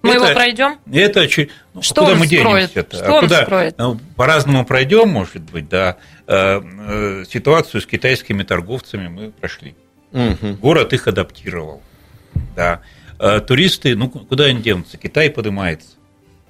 [0.01, 0.79] мы это, его пройдем?
[0.91, 1.27] Это
[1.73, 2.97] ну, что куда мы денемся-то?
[2.97, 3.43] Что а куда?
[3.43, 3.77] Скроет?
[3.77, 5.97] Ну, по-разному пройдем, может быть, да.
[6.27, 9.75] Э, э, ситуацию с китайскими торговцами мы прошли.
[10.11, 10.55] Угу.
[10.61, 11.81] Город их адаптировал.
[12.55, 12.81] Да.
[13.19, 14.97] Э, туристы, ну куда они денутся?
[14.97, 15.89] Китай поднимается.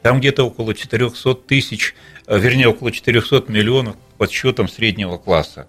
[0.01, 1.93] Там где-то около 400 тысяч,
[2.27, 5.67] вернее, около 400 миллионов подсчетом среднего класса.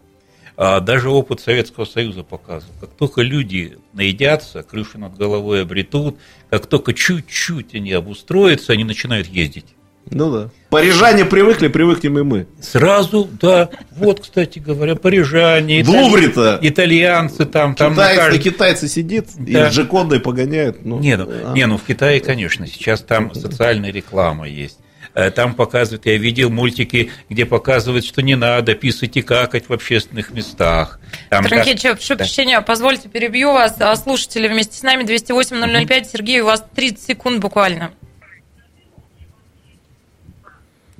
[0.56, 6.18] А даже опыт Советского Союза показывал, как только люди наедятся, крышу над головой обретут,
[6.50, 9.66] как только чуть-чуть они обустроятся, они начинают ездить.
[10.10, 10.50] Ну да.
[10.68, 12.46] Парижане привыкли, привыкнем и мы.
[12.60, 13.70] Сразу, да.
[13.92, 15.84] Вот, кстати говоря, парижане.
[15.84, 16.58] В Лувре-то.
[16.60, 17.74] Итальянцы там.
[17.74, 18.38] Китайцы, там каждый...
[18.40, 19.68] китайцы сидит да.
[19.68, 20.84] и с Джекондой погоняет.
[20.84, 21.52] Ну, не, ну, а.
[21.54, 24.78] не, ну в Китае, конечно, сейчас там социальная реклама есть.
[25.14, 29.72] Э, там показывают, я видел мультики, где показывают, что не надо писать и какать в
[29.72, 30.98] общественных местах.
[31.28, 31.96] Там Трункевич, как...
[31.96, 32.16] прошу да.
[32.16, 33.78] прощения, позвольте перебью вас.
[33.80, 36.00] А слушатели вместе с нами 208-005.
[36.00, 36.08] Угу.
[36.08, 37.92] Сергей, у вас 30 секунд буквально.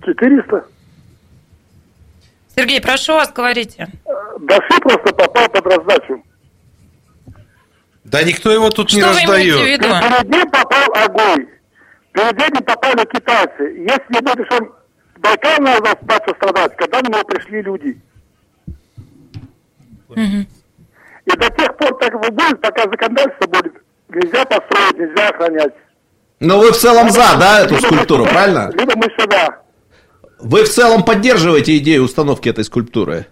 [0.05, 0.65] 400.
[2.55, 3.89] Сергей, прошу вас, говорите.
[4.41, 6.23] Да все просто попал под раздачу.
[8.05, 9.23] Да никто его тут что не раздает.
[9.23, 9.89] Что вы имеете в виду?
[9.89, 11.47] Перед ним попал огонь.
[12.13, 13.63] Перед этим попали китайцы.
[13.63, 14.73] Если будешь он
[15.23, 18.01] Байкал надо дальше страдать, когда на него пришли люди.
[20.09, 20.47] Угу.
[21.25, 23.75] И до тех пор так будет, пока законодательство будет,
[24.09, 25.73] нельзя построить, нельзя охранять.
[26.41, 28.71] Но вы в целом за, да, эту скульптуру, правильно?
[28.75, 29.61] Либо мы сюда.
[30.41, 33.27] Вы в целом поддерживаете идею установки этой скульптуры?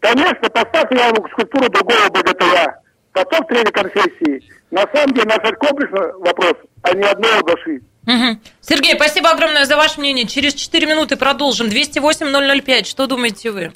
[0.00, 2.80] Конечно, поставьте я скульптуру другого богатыря.
[3.12, 4.42] Потом третьей конфессии.
[4.70, 7.80] На самом деле, наш комплексный вопрос а не одного души.
[8.06, 8.40] Угу.
[8.60, 10.26] Сергей, спасибо огромное за ваше мнение.
[10.26, 11.68] Через 4 минуты продолжим.
[11.68, 12.84] 208-005.
[12.84, 13.72] Что думаете вы?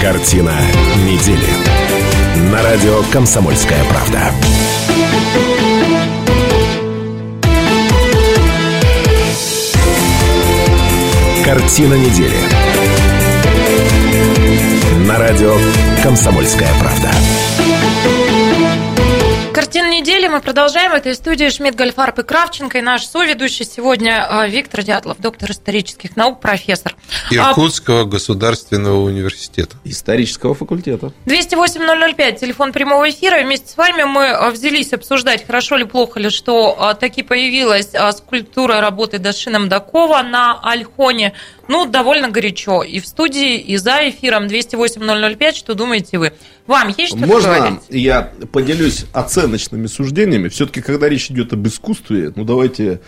[0.00, 0.54] Картина
[1.06, 1.48] недели.
[2.50, 4.32] На радио «Комсомольская правда».
[11.44, 12.36] Картина недели.
[15.06, 15.56] На радио
[16.02, 17.10] «Комсомольская правда».
[19.52, 20.28] Картина недели.
[20.28, 20.92] Мы продолжаем.
[20.92, 22.78] Это из студии Шмидт, Гольфарб и Кравченко.
[22.78, 26.96] И наш соведущий сегодня а, Виктор Дятлов, доктор исторических наук, профессор.
[27.30, 29.76] А, Иркутского государственного университета.
[29.84, 31.12] Исторического факультета.
[31.26, 33.42] 208-005, телефон прямого эфира.
[33.42, 38.80] Вместе с вами мы а, взялись обсуждать, хорошо ли, плохо ли, что таки появилась скульптура
[38.80, 41.34] работы Дашина Мдакова на Альхоне.
[41.68, 42.82] Ну, довольно горячо.
[42.82, 45.52] И в студии, и за эфиром 208-005.
[45.52, 46.32] Что думаете вы?
[46.66, 47.80] Вам есть что Можно говорить?
[47.90, 50.48] я поделюсь оценочными суждениями?
[50.48, 53.00] Все-таки, когда речь идет об искусстве, ну давайте,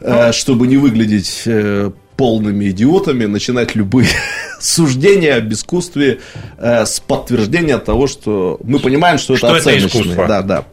[0.00, 0.32] э, ну.
[0.32, 4.08] чтобы не выглядеть э, полными идиотами, начинать любые
[4.60, 6.20] суждения об искусстве
[6.58, 10.12] э, с подтверждения того, что мы понимаем, что, что это оценочное.
[10.14, 10.64] Это да, да.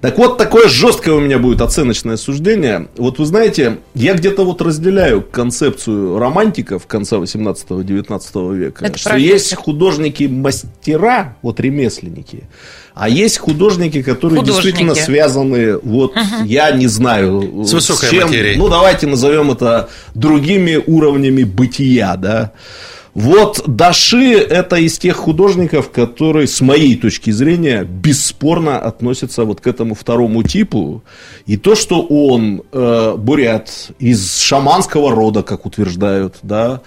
[0.00, 2.88] Так вот, такое жесткое у меня будет оценочное суждение.
[2.96, 9.16] Вот вы знаете, я где-то вот разделяю концепцию романтиков конца 18-19 века, это что профессор.
[9.16, 12.44] есть художники-мастера, вот ремесленники,
[12.96, 14.64] а есть художники, которые художники.
[14.64, 16.44] действительно связаны, вот угу.
[16.46, 18.56] я не знаю, с высокой с чем, материей.
[18.56, 22.52] Ну, давайте назовем это другими уровнями бытия, да.
[23.16, 29.66] Вот Даши это из тех художников, которые, с моей точки зрения, бесспорно относятся вот к
[29.66, 31.02] этому второму типу.
[31.46, 36.82] И то, что он э, бурят из шаманского рода, как утверждают, да,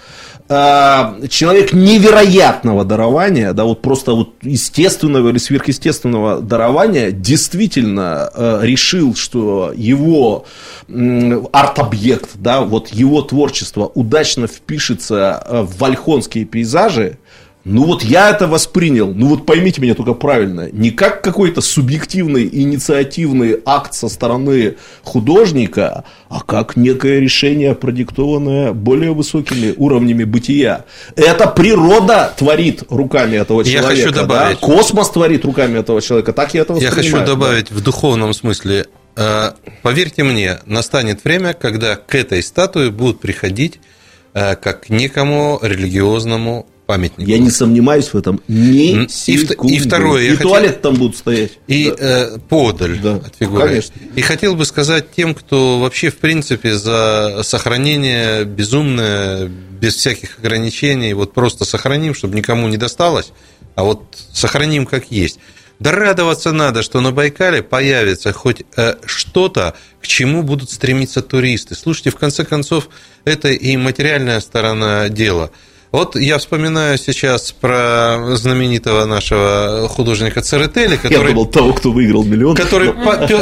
[0.47, 9.15] э, человек невероятного дарования, да, вот просто вот естественного или сверхъестественного дарования, действительно э, решил,
[9.15, 10.45] что его
[10.87, 17.17] э, арт-объект, да, вот его творчество удачно впишется э, в Вальхон японские пейзажи,
[17.65, 22.49] ну вот я это воспринял, ну вот поймите меня только правильно, не как какой-то субъективный
[22.51, 30.85] инициативный акт со стороны художника, а как некое решение, продиктованное более высокими уровнями бытия.
[31.15, 33.93] Это природа творит руками этого человека.
[33.93, 34.59] Я хочу добавить.
[34.59, 34.65] Да?
[34.65, 36.31] Космос творит руками этого человека.
[36.33, 37.03] Так я это воспринимаю.
[37.03, 37.75] Я хочу добавить да.
[37.75, 38.85] в духовном смысле.
[39.17, 39.51] Э,
[39.83, 43.79] поверьте мне, настанет время, когда к этой статуе будут приходить
[44.33, 47.29] как к некому религиозному памятнику.
[47.29, 49.75] Я не сомневаюсь в этом ни секунды.
[49.75, 50.23] И, второе.
[50.23, 50.81] И туалет хотел...
[50.81, 51.51] там будут стоять.
[51.67, 51.95] И да.
[51.99, 53.17] э, подаль да.
[53.17, 53.67] от фигуры.
[53.67, 53.93] Конечно.
[54.15, 61.13] И хотел бы сказать тем, кто вообще, в принципе, за сохранение безумное, без всяких ограничений,
[61.13, 63.33] вот просто сохраним, чтобы никому не досталось,
[63.75, 64.01] а вот
[64.33, 65.39] сохраним как есть.
[65.79, 71.73] Да радоваться надо, что на Байкале появится хоть э, что-то, к чему будут стремиться туристы.
[71.73, 72.89] Слушайте, в конце концов,
[73.23, 75.51] это и материальная сторона дела.
[75.91, 81.29] Вот я вспоминаю сейчас про знаменитого нашего художника Церетели, который...
[81.29, 82.55] Я думал, того, кто выиграл миллион.
[82.55, 82.89] Который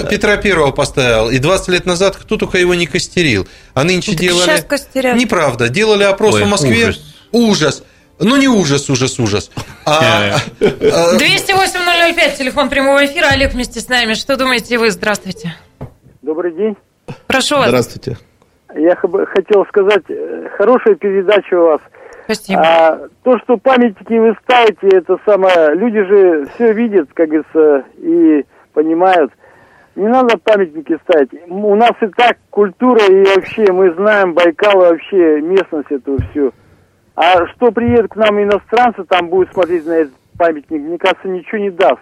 [0.10, 3.48] Петра Первого поставил, и 20 лет назад кто только его не костерил.
[3.74, 4.46] А нынче так делали...
[4.46, 5.18] Сейчас костерят.
[5.18, 5.68] Неправда.
[5.68, 6.90] Делали опрос Ой, в Москве.
[6.90, 7.02] Ужас.
[7.32, 7.84] ужас.
[8.20, 9.52] Ну, не ужас, ужас, ужас.
[9.86, 10.66] А, э.
[10.92, 13.28] а, а 208 925, телефон прямого эфира.
[13.34, 14.14] Олег вместе с нами.
[14.14, 14.92] Что думаете вы?
[14.92, 15.56] Здравствуйте.
[16.22, 16.78] Добрый день.
[17.28, 17.68] Прошу вас.
[17.68, 18.18] Здравствуйте.
[18.76, 21.82] Я хотел сказать, э, хорошая передача у вас.
[22.24, 22.62] Спасибо.
[22.62, 25.76] А, то, что памятники вы ставите, это самое...
[25.76, 29.34] Люди же все видят, как говорится, и понимают.
[29.96, 31.32] Не надо памятники ставить.
[31.50, 36.54] У нас и так культура, и вообще мы знаем Байкал, и вообще местность эту всю.
[37.16, 41.58] А что приедут к нам иностранцы, там будут смотреть на это памятник, мне кажется, ничего
[41.60, 42.02] не даст.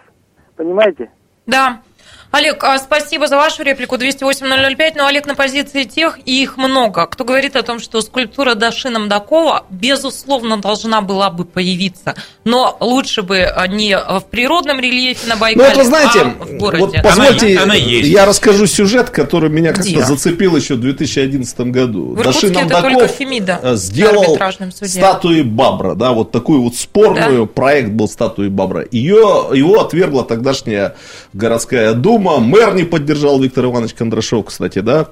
[0.56, 1.10] Понимаете?
[1.46, 1.80] Да.
[2.30, 4.92] Олег, а, спасибо за вашу реплику 208-005.
[4.96, 8.98] Но Олег на позиции тех, и их много, кто говорит о том, что скульптура Дашина
[8.98, 12.14] Мдакова, безусловно, должна была бы появиться.
[12.44, 16.84] Но лучше бы не в природном рельефе на Байкале, ну, вот знаете, а в городе.
[16.84, 18.08] Вот позвольте, она, она есть.
[18.08, 22.14] я расскажу сюжет, который меня как-то зацепил еще в 2011 году.
[22.14, 24.38] В Дашин Мдаков Фемида э, сделал
[24.70, 27.52] статуи Бабра, да, вот такую вот спорную, да?
[27.52, 28.84] проект был статуи Бабра.
[28.90, 30.96] Ее, его отвергла тогдашняя
[31.32, 35.08] городская дума, Дума, мэр не поддержал Виктор Иванович Кондрашов, кстати, да.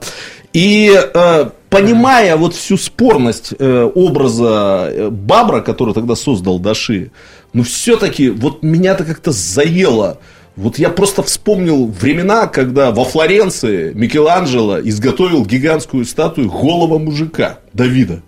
[0.55, 7.11] И э, понимая вот всю спорность э, образа э, Бабра, который тогда создал Даши,
[7.53, 10.19] ну все-таки вот меня-то как-то заело.
[10.57, 18.23] Вот я просто вспомнил времена, когда во Флоренции Микеланджело изготовил гигантскую статую голого мужика Давида.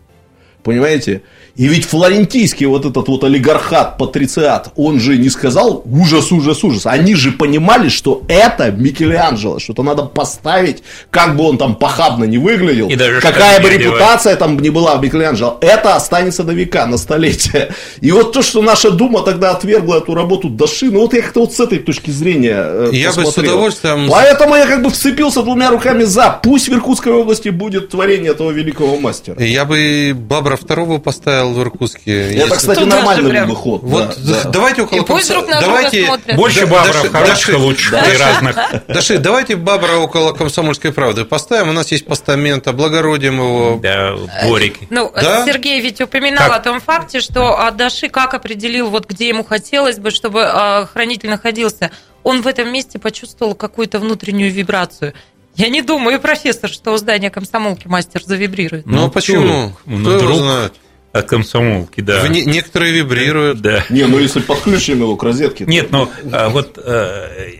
[0.62, 1.22] Понимаете?
[1.56, 6.84] И ведь флорентийский вот этот вот олигархат, патрициат, он же не сказал ужас, ужас, ужас.
[6.86, 12.36] Они же понимали, что это Микеланджело, что-то надо поставить, как бы он там похабно не
[12.36, 16.86] выглядел, И даже какая бы репутация там не была в Микеланджело, это останется на века,
[16.86, 17.70] на столетия.
[18.02, 21.40] И вот то, что наша Дума тогда отвергла эту работу Даши, ну вот я как-то
[21.40, 23.54] вот с этой точки зрения э, Я бы с посмотрел.
[23.54, 26.38] удовольствием- Поэтому я как бы вцепился двумя руками за.
[26.42, 29.42] Пусть в Иркутской области будет творение этого великого мастера.
[29.42, 32.30] Я бы Бабра второго поставил в Иркутске.
[32.30, 33.48] Это, если- кстати, Туда нормальный прям.
[33.48, 33.80] бы ход.
[33.82, 34.50] Вот да, да.
[34.50, 36.36] давайте около И пусть друг на друга давайте смотрят.
[36.36, 38.56] Больше Да- бабров Даши- хороших и Даши- лучших Даши- и разных.
[38.88, 41.70] Даши, давайте Бабра около комсомольской правды поставим.
[41.70, 43.78] У нас есть постамент, облагородим его.
[43.82, 44.86] Да, дворики.
[44.90, 45.44] Ну, Да?
[45.44, 46.56] Сергей ведь упоминал Как?
[46.56, 51.30] о том факте, что Даши как определил, вот где ему хотелось бы, чтобы а, хранитель
[51.30, 51.90] находился.
[52.22, 55.12] Он в этом месте почувствовал какую-то внутреннюю вибрацию.
[55.54, 58.84] Я не думаю, профессор, что у здания комсомолки мастер завибрирует.
[58.86, 59.72] Ну, Ну, почему?
[59.86, 60.38] Ну, Кто его вдруг.
[60.38, 60.72] знает?
[61.18, 62.20] От комсомолки, да.
[62.20, 63.60] В не- некоторые вибрируют.
[63.60, 63.84] Да.
[63.90, 65.64] Не, ну если подключим его к розетке.
[65.64, 67.52] то- Нет, но а, вот э,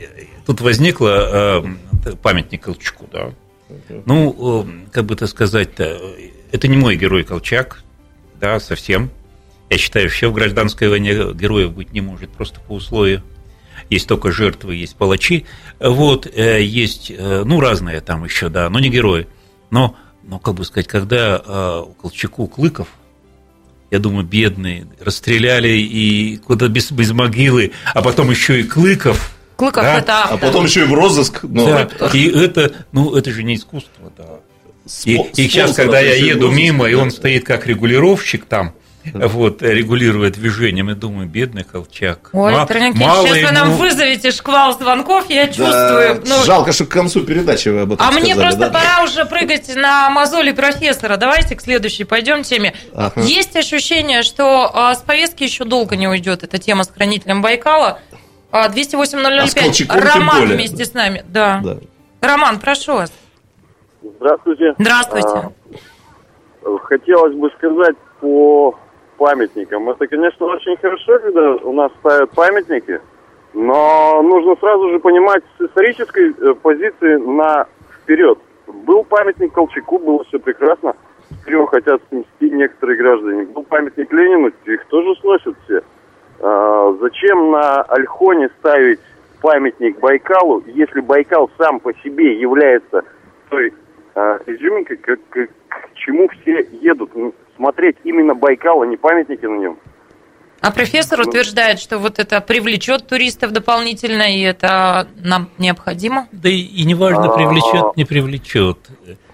[0.47, 1.65] тут возникло
[2.05, 3.31] э, памятник Колчаку, да.
[4.07, 5.99] Ну, э, как бы это сказать-то,
[6.53, 7.83] это не мой герой Колчак,
[8.41, 9.11] да, совсем.
[9.71, 13.23] Я считаю, что в гражданской войне героев быть не может, просто по условию.
[13.91, 15.45] Есть только жертвы, есть палачи.
[15.81, 19.27] Вот, есть, ну, разные там еще, да, но не герои.
[19.71, 22.89] Но, но как бы сказать, когда у Колчаку Клыков,
[23.91, 29.33] я думаю, бедные, расстреляли и куда без, без могилы, а потом еще и Клыков.
[29.57, 30.39] Клыков Да, это А автор.
[30.41, 31.41] потом еще и в розыск.
[31.45, 34.25] ну, Да, и это, ну, это же не искусство, да.
[35.05, 38.45] И, спо- и сейчас, спонсоров когда я и еду мимо, и он стоит как регулировщик
[38.45, 38.75] там,
[39.29, 42.31] вот, регулирует движением, я думаю, бедный Колчак.
[42.33, 46.23] Ой, Ма- мало сейчас вы нам ему- вызовете шквал звонков, я Да, чувствую.
[46.27, 48.79] Ну, Жалко, что к концу передачи вы об этом А мне сказали, просто да?
[48.79, 51.17] пора уже прыгать на мозоли профессора.
[51.17, 52.75] Давайте к следующей пойдем теме.
[52.95, 53.21] Ага.
[53.21, 58.01] Есть ощущение, что а, с повестки еще долго не уйдет эта тема с хранителем Байкала.
[58.53, 59.87] А, 208-005.
[59.89, 60.57] А Роман более.
[60.57, 61.25] вместе с нами.
[61.29, 61.61] Да.
[61.63, 61.77] Да.
[62.21, 63.13] Роман, прошу вас.
[64.19, 64.75] Здравствуйте.
[64.79, 65.29] Здравствуйте.
[65.29, 65.51] А,
[66.85, 68.75] Хотелось бы сказать по
[69.17, 69.89] памятникам.
[69.91, 73.01] Это, конечно, очень хорошо, когда у нас ставят памятники,
[73.55, 77.67] но нужно сразу же понимать с исторической э, позиции на
[78.03, 78.39] вперед.
[78.67, 80.95] Был памятник Колчаку, было все прекрасно.
[81.43, 83.43] Теперь хотят снести некоторые граждане.
[83.47, 85.81] Был памятник Ленину, их тоже сносят все.
[86.41, 89.01] А, зачем на Альхоне ставить
[89.41, 93.03] памятник Байкалу, если Байкал сам по себе является
[93.49, 93.73] той
[94.15, 99.45] а, изюминкой, к, к- к чему все едут м, смотреть именно Байкал, а не памятники
[99.47, 99.79] на нем.
[100.61, 106.29] А профессор утверждает, что вот это привлечет туристов дополнительно, и это нам необходимо.
[106.33, 107.37] Да и, и неважно, А.
[107.37, 108.79] привлечет, не привлечет.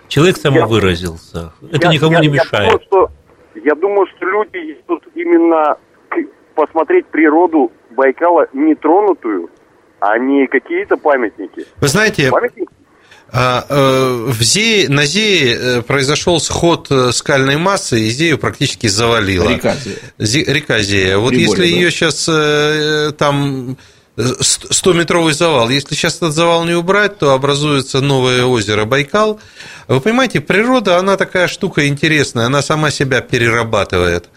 [0.08, 1.52] Человек самовыразился.
[1.70, 2.64] Это Я- никому я- не я мешает.
[2.72, 3.10] думаю, что,
[3.64, 5.76] я думаю, что люди едут именно
[6.08, 9.48] к- посмотреть природу Байкала нетронутую,
[10.00, 11.64] а не какие-то памятники.
[11.80, 12.68] Вы знаете, Памятник
[13.32, 19.48] в Зее, на Зее э, произошел сход э, скальной массы, и Зею практически завалило.
[19.48, 19.96] Река Зея.
[20.18, 21.16] Зе- Река Зея.
[21.18, 21.80] Вот Приборе, если да?
[21.80, 23.78] ее сейчас там
[24.16, 29.40] 100-метровый завал, если сейчас этот завал не убрать, то образуется новое озеро Байкал.
[29.88, 34.28] Вы понимаете, природа, она такая штука интересная, она сама себя перерабатывает.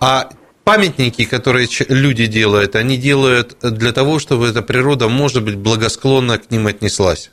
[0.00, 0.30] А
[0.64, 6.50] памятники, которые люди делают, они делают для того, чтобы эта природа, может быть, благосклонно к
[6.50, 7.30] ним отнеслась.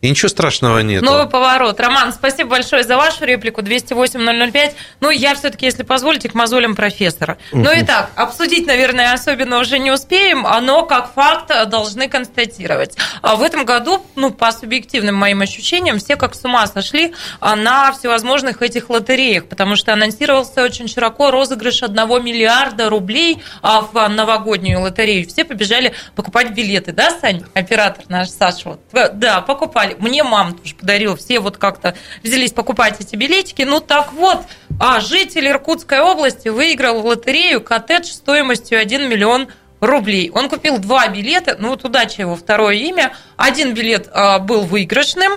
[0.00, 1.02] И ничего страшного нет.
[1.02, 1.80] Новый поворот.
[1.80, 3.62] Роман, спасибо большое за вашу реплику.
[3.62, 4.72] 208-005.
[5.00, 7.36] Ну, я все-таки, если позволите, к мозолям профессора.
[7.52, 12.96] Ну, итак, обсудить, наверное, особенно уже не успеем, но как факт должны констатировать.
[13.22, 17.56] А В этом году, ну, по субъективным моим ощущениям, все как с ума сошли а,
[17.56, 21.94] на всевозможных этих лотереях, потому что анонсировался очень широко розыгрыш 1
[22.24, 25.26] миллиарда рублей а, в новогоднюю лотерею.
[25.28, 28.68] Все побежали покупать билеты, да, Сань, оператор наш Саша?
[28.70, 28.80] Вот.
[28.92, 29.87] Э, Да, покупали.
[29.98, 31.16] Мне мама тоже подарила.
[31.16, 33.62] Все вот как-то взялись покупать эти билетики.
[33.62, 34.44] Ну так вот,
[34.80, 39.48] а житель Иркутской области выиграл в лотерею коттедж стоимостью 1 миллион
[39.80, 40.30] рублей.
[40.30, 43.14] Он купил два билета, ну вот удача его второе имя.
[43.36, 45.32] Один билет а, был выигрышным,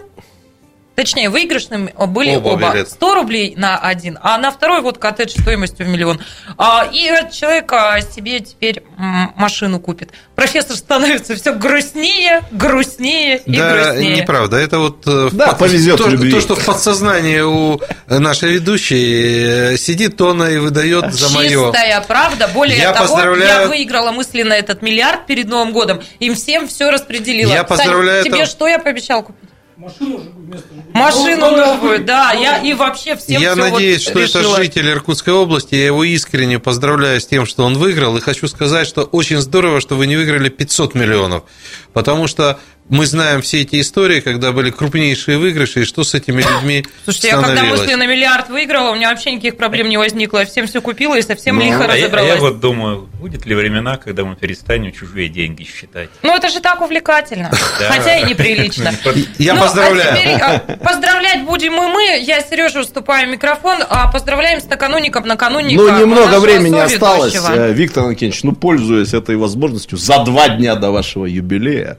[0.94, 2.72] Точнее, выигрышным были Оба оба.
[2.74, 2.90] билета.
[2.92, 6.20] 100 рублей на один, а на второй вот коттедж стоимостью в миллион.
[6.58, 7.72] А, И этот человек
[8.14, 10.10] себе теперь машину купит.
[10.36, 14.18] Профессор становится все грустнее, грустнее и да, грустнее.
[14.18, 14.58] неправда.
[14.58, 16.30] Это вот э, Да, повезет то, любви.
[16.32, 21.72] то, что в подсознании у нашей ведущей э, сидит, то она и выдает за мое.
[21.72, 22.50] Чистая правда.
[22.54, 26.02] Более Я того, поздравляю- я выиграла мысленно этот миллиард перед Новым годом.
[26.20, 27.52] Им всем все распределила.
[27.54, 29.50] Я поздравляю тебе этого- что я пообещал купить?
[30.94, 32.32] Машину новую, да.
[32.34, 34.54] Я и вообще всем Я надеюсь, вот что решила.
[34.54, 35.76] это житель Иркутской области.
[35.76, 38.16] Я его искренне поздравляю с тем, что он выиграл.
[38.18, 41.44] И хочу сказать, что очень здорово, что вы не выиграли 500 миллионов.
[41.94, 42.60] Потому что
[42.92, 47.30] мы знаем все эти истории, когда были крупнейшие выигрыши, и что с этими людьми Слушайте,
[47.30, 47.80] я когда становилось.
[47.82, 50.40] мысли на миллиард выиграла, у меня вообще никаких проблем не возникло.
[50.40, 52.40] Я всем все купила и совсем Ну, лихо А я, а я разобралась.
[52.42, 56.10] вот думаю, будет ли времена, когда мы перестанем чужие деньги считать?
[56.22, 57.50] Ну, это же так увлекательно.
[57.80, 57.92] Да.
[57.94, 58.92] Хотя и неприлично.
[59.40, 60.12] Я Ну, поздравляю.
[60.12, 62.20] а теперь, а, поздравлять будем и мы.
[62.22, 63.78] Я, Сережа, уступаю микрофон.
[63.90, 65.82] А поздравляем с накануником накануника.
[65.82, 70.92] Ну, немного времени осталось, э, Виктор Анкенч, ну, пользуясь этой возможностью, за два дня до
[70.92, 71.98] вашего юбилея,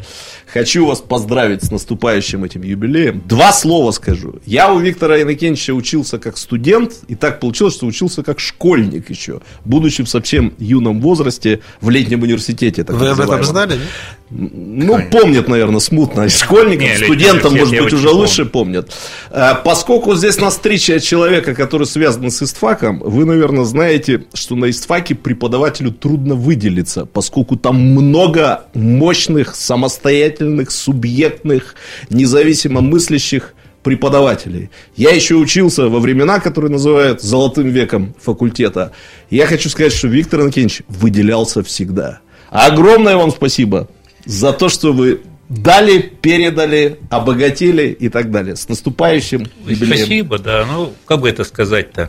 [0.52, 3.22] хочу вас поздравить с наступающим этим юбилеем.
[3.26, 4.36] Два слова скажу.
[4.46, 9.40] Я у Виктора Иннокенча учился как студент, и так получилось, что учился как школьник еще,
[9.64, 12.84] будучи в совсем юном возрасте в летнем университете.
[12.84, 13.44] так Вы об этом называемом.
[13.46, 13.72] знали?
[13.74, 13.88] нет?
[14.34, 16.28] Ну, помнят, наверное, смутно.
[16.28, 18.20] Школьникам, Не, студентам, может быть, уже помню.
[18.20, 18.90] лучше помнят.
[19.30, 24.70] Э, Поскольку здесь нас встреча человека, который связан с истфаком, вы, наверное, знаете, что на
[24.70, 31.74] истфаке преподавателю трудно выделиться, поскольку там много мощных, самостоятельных, субъектных,
[32.10, 34.70] независимо мыслящих преподавателей.
[34.96, 38.92] Я еще учился во времена, которые называют золотым веком факультета.
[39.30, 42.20] Я хочу сказать, что Виктор Анкенч выделялся всегда.
[42.50, 43.88] Огромное вам спасибо
[44.24, 48.56] за то, что вы дали, передали, обогатили и так далее.
[48.56, 49.96] С наступающим юбилеем.
[49.96, 50.64] Спасибо, да.
[50.66, 52.08] Ну, как бы это сказать-то?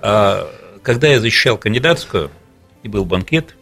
[0.00, 0.48] А,
[0.82, 2.30] Когда я защищал кандидатскую,
[2.82, 3.56] и был банкет,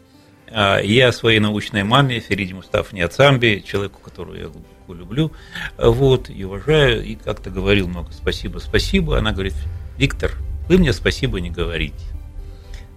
[0.54, 5.32] а, я своей научной маме, Фериде Мустафне Ацамби, человеку, которого я глубоко люблю,
[5.78, 9.18] вот, и уважаю, и как-то говорил много спасибо, спасибо.
[9.18, 9.54] Она говорит,
[9.98, 10.32] Виктор,
[10.68, 12.04] вы мне спасибо не говорите.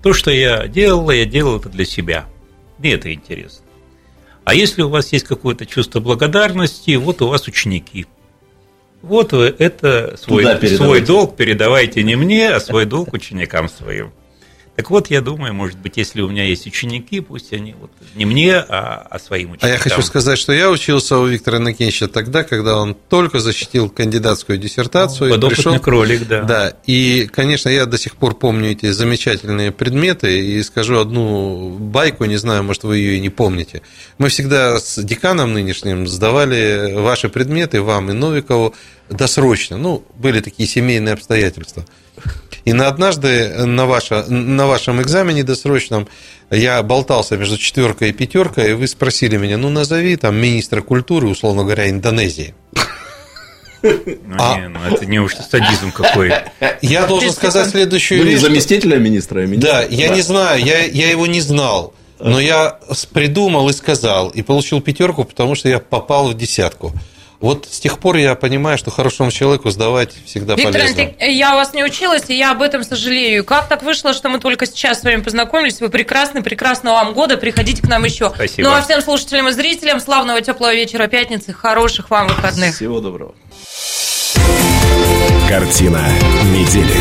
[0.01, 2.25] То, что я делала, я делал это для себя.
[2.77, 3.65] Мне это интересно.
[4.43, 8.05] А если у вас есть какое-то чувство благодарности, вот у вас ученики.
[9.01, 14.11] Вот вы это свой, свой долг передавайте не мне, а свой долг ученикам своим.
[14.75, 18.25] Так вот, я думаю, может быть, если у меня есть ученики, пусть они вот не
[18.25, 19.69] мне, а, а своим А ученикам.
[19.71, 24.57] я хочу сказать, что я учился у Виктора Накинча тогда, когда он только защитил кандидатскую
[24.57, 25.29] диссертацию.
[25.29, 26.41] и Подопытный пришел- кролик, да.
[26.41, 32.25] Да, и, конечно, я до сих пор помню эти замечательные предметы, и скажу одну байку,
[32.25, 33.81] не знаю, может, вы ее и не помните.
[34.17, 38.75] Мы всегда с деканом нынешним сдавали ваши предметы, вам и Новикову,
[39.09, 39.77] досрочно.
[39.77, 41.85] Ну, были такие семейные обстоятельства.
[42.65, 46.07] И на однажды на, ваше, на вашем экзамене досрочном
[46.49, 51.27] я болтался между четверкой и пятеркой, и вы спросили меня, ну, назови там министра культуры,
[51.27, 52.55] условно говоря, Индонезии.
[53.83, 56.33] Ну, А- не, ну, это не уж садизм какой.
[56.81, 58.41] Я должен сказать следующую Вы не вещь.
[58.41, 59.71] заместителя министра, а министра?
[59.71, 61.93] Да, я не знаю, я, я его не знал.
[62.19, 62.79] Но я
[63.13, 66.93] придумал и сказал, и получил пятерку, потому что я попал в десятку.
[67.39, 71.01] Вот с тех пор я понимаю, что хорошему человеку сдавать всегда Виктор полезно.
[71.03, 73.43] Антик, я у вас не училась, и я об этом сожалею.
[73.43, 75.81] Как так вышло, что мы только сейчас с вами познакомились?
[75.81, 78.31] Вы прекрасны, прекрасного вам года, приходите к нам еще.
[78.33, 78.69] Спасибо.
[78.69, 82.75] Ну а всем слушателям и зрителям славного теплого вечера пятницы, хороших вам выходных.
[82.75, 83.35] Всего доброго.
[85.47, 86.01] Картина
[86.45, 86.95] недели.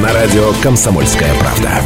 [0.00, 1.82] На радио «Комсомольская правда».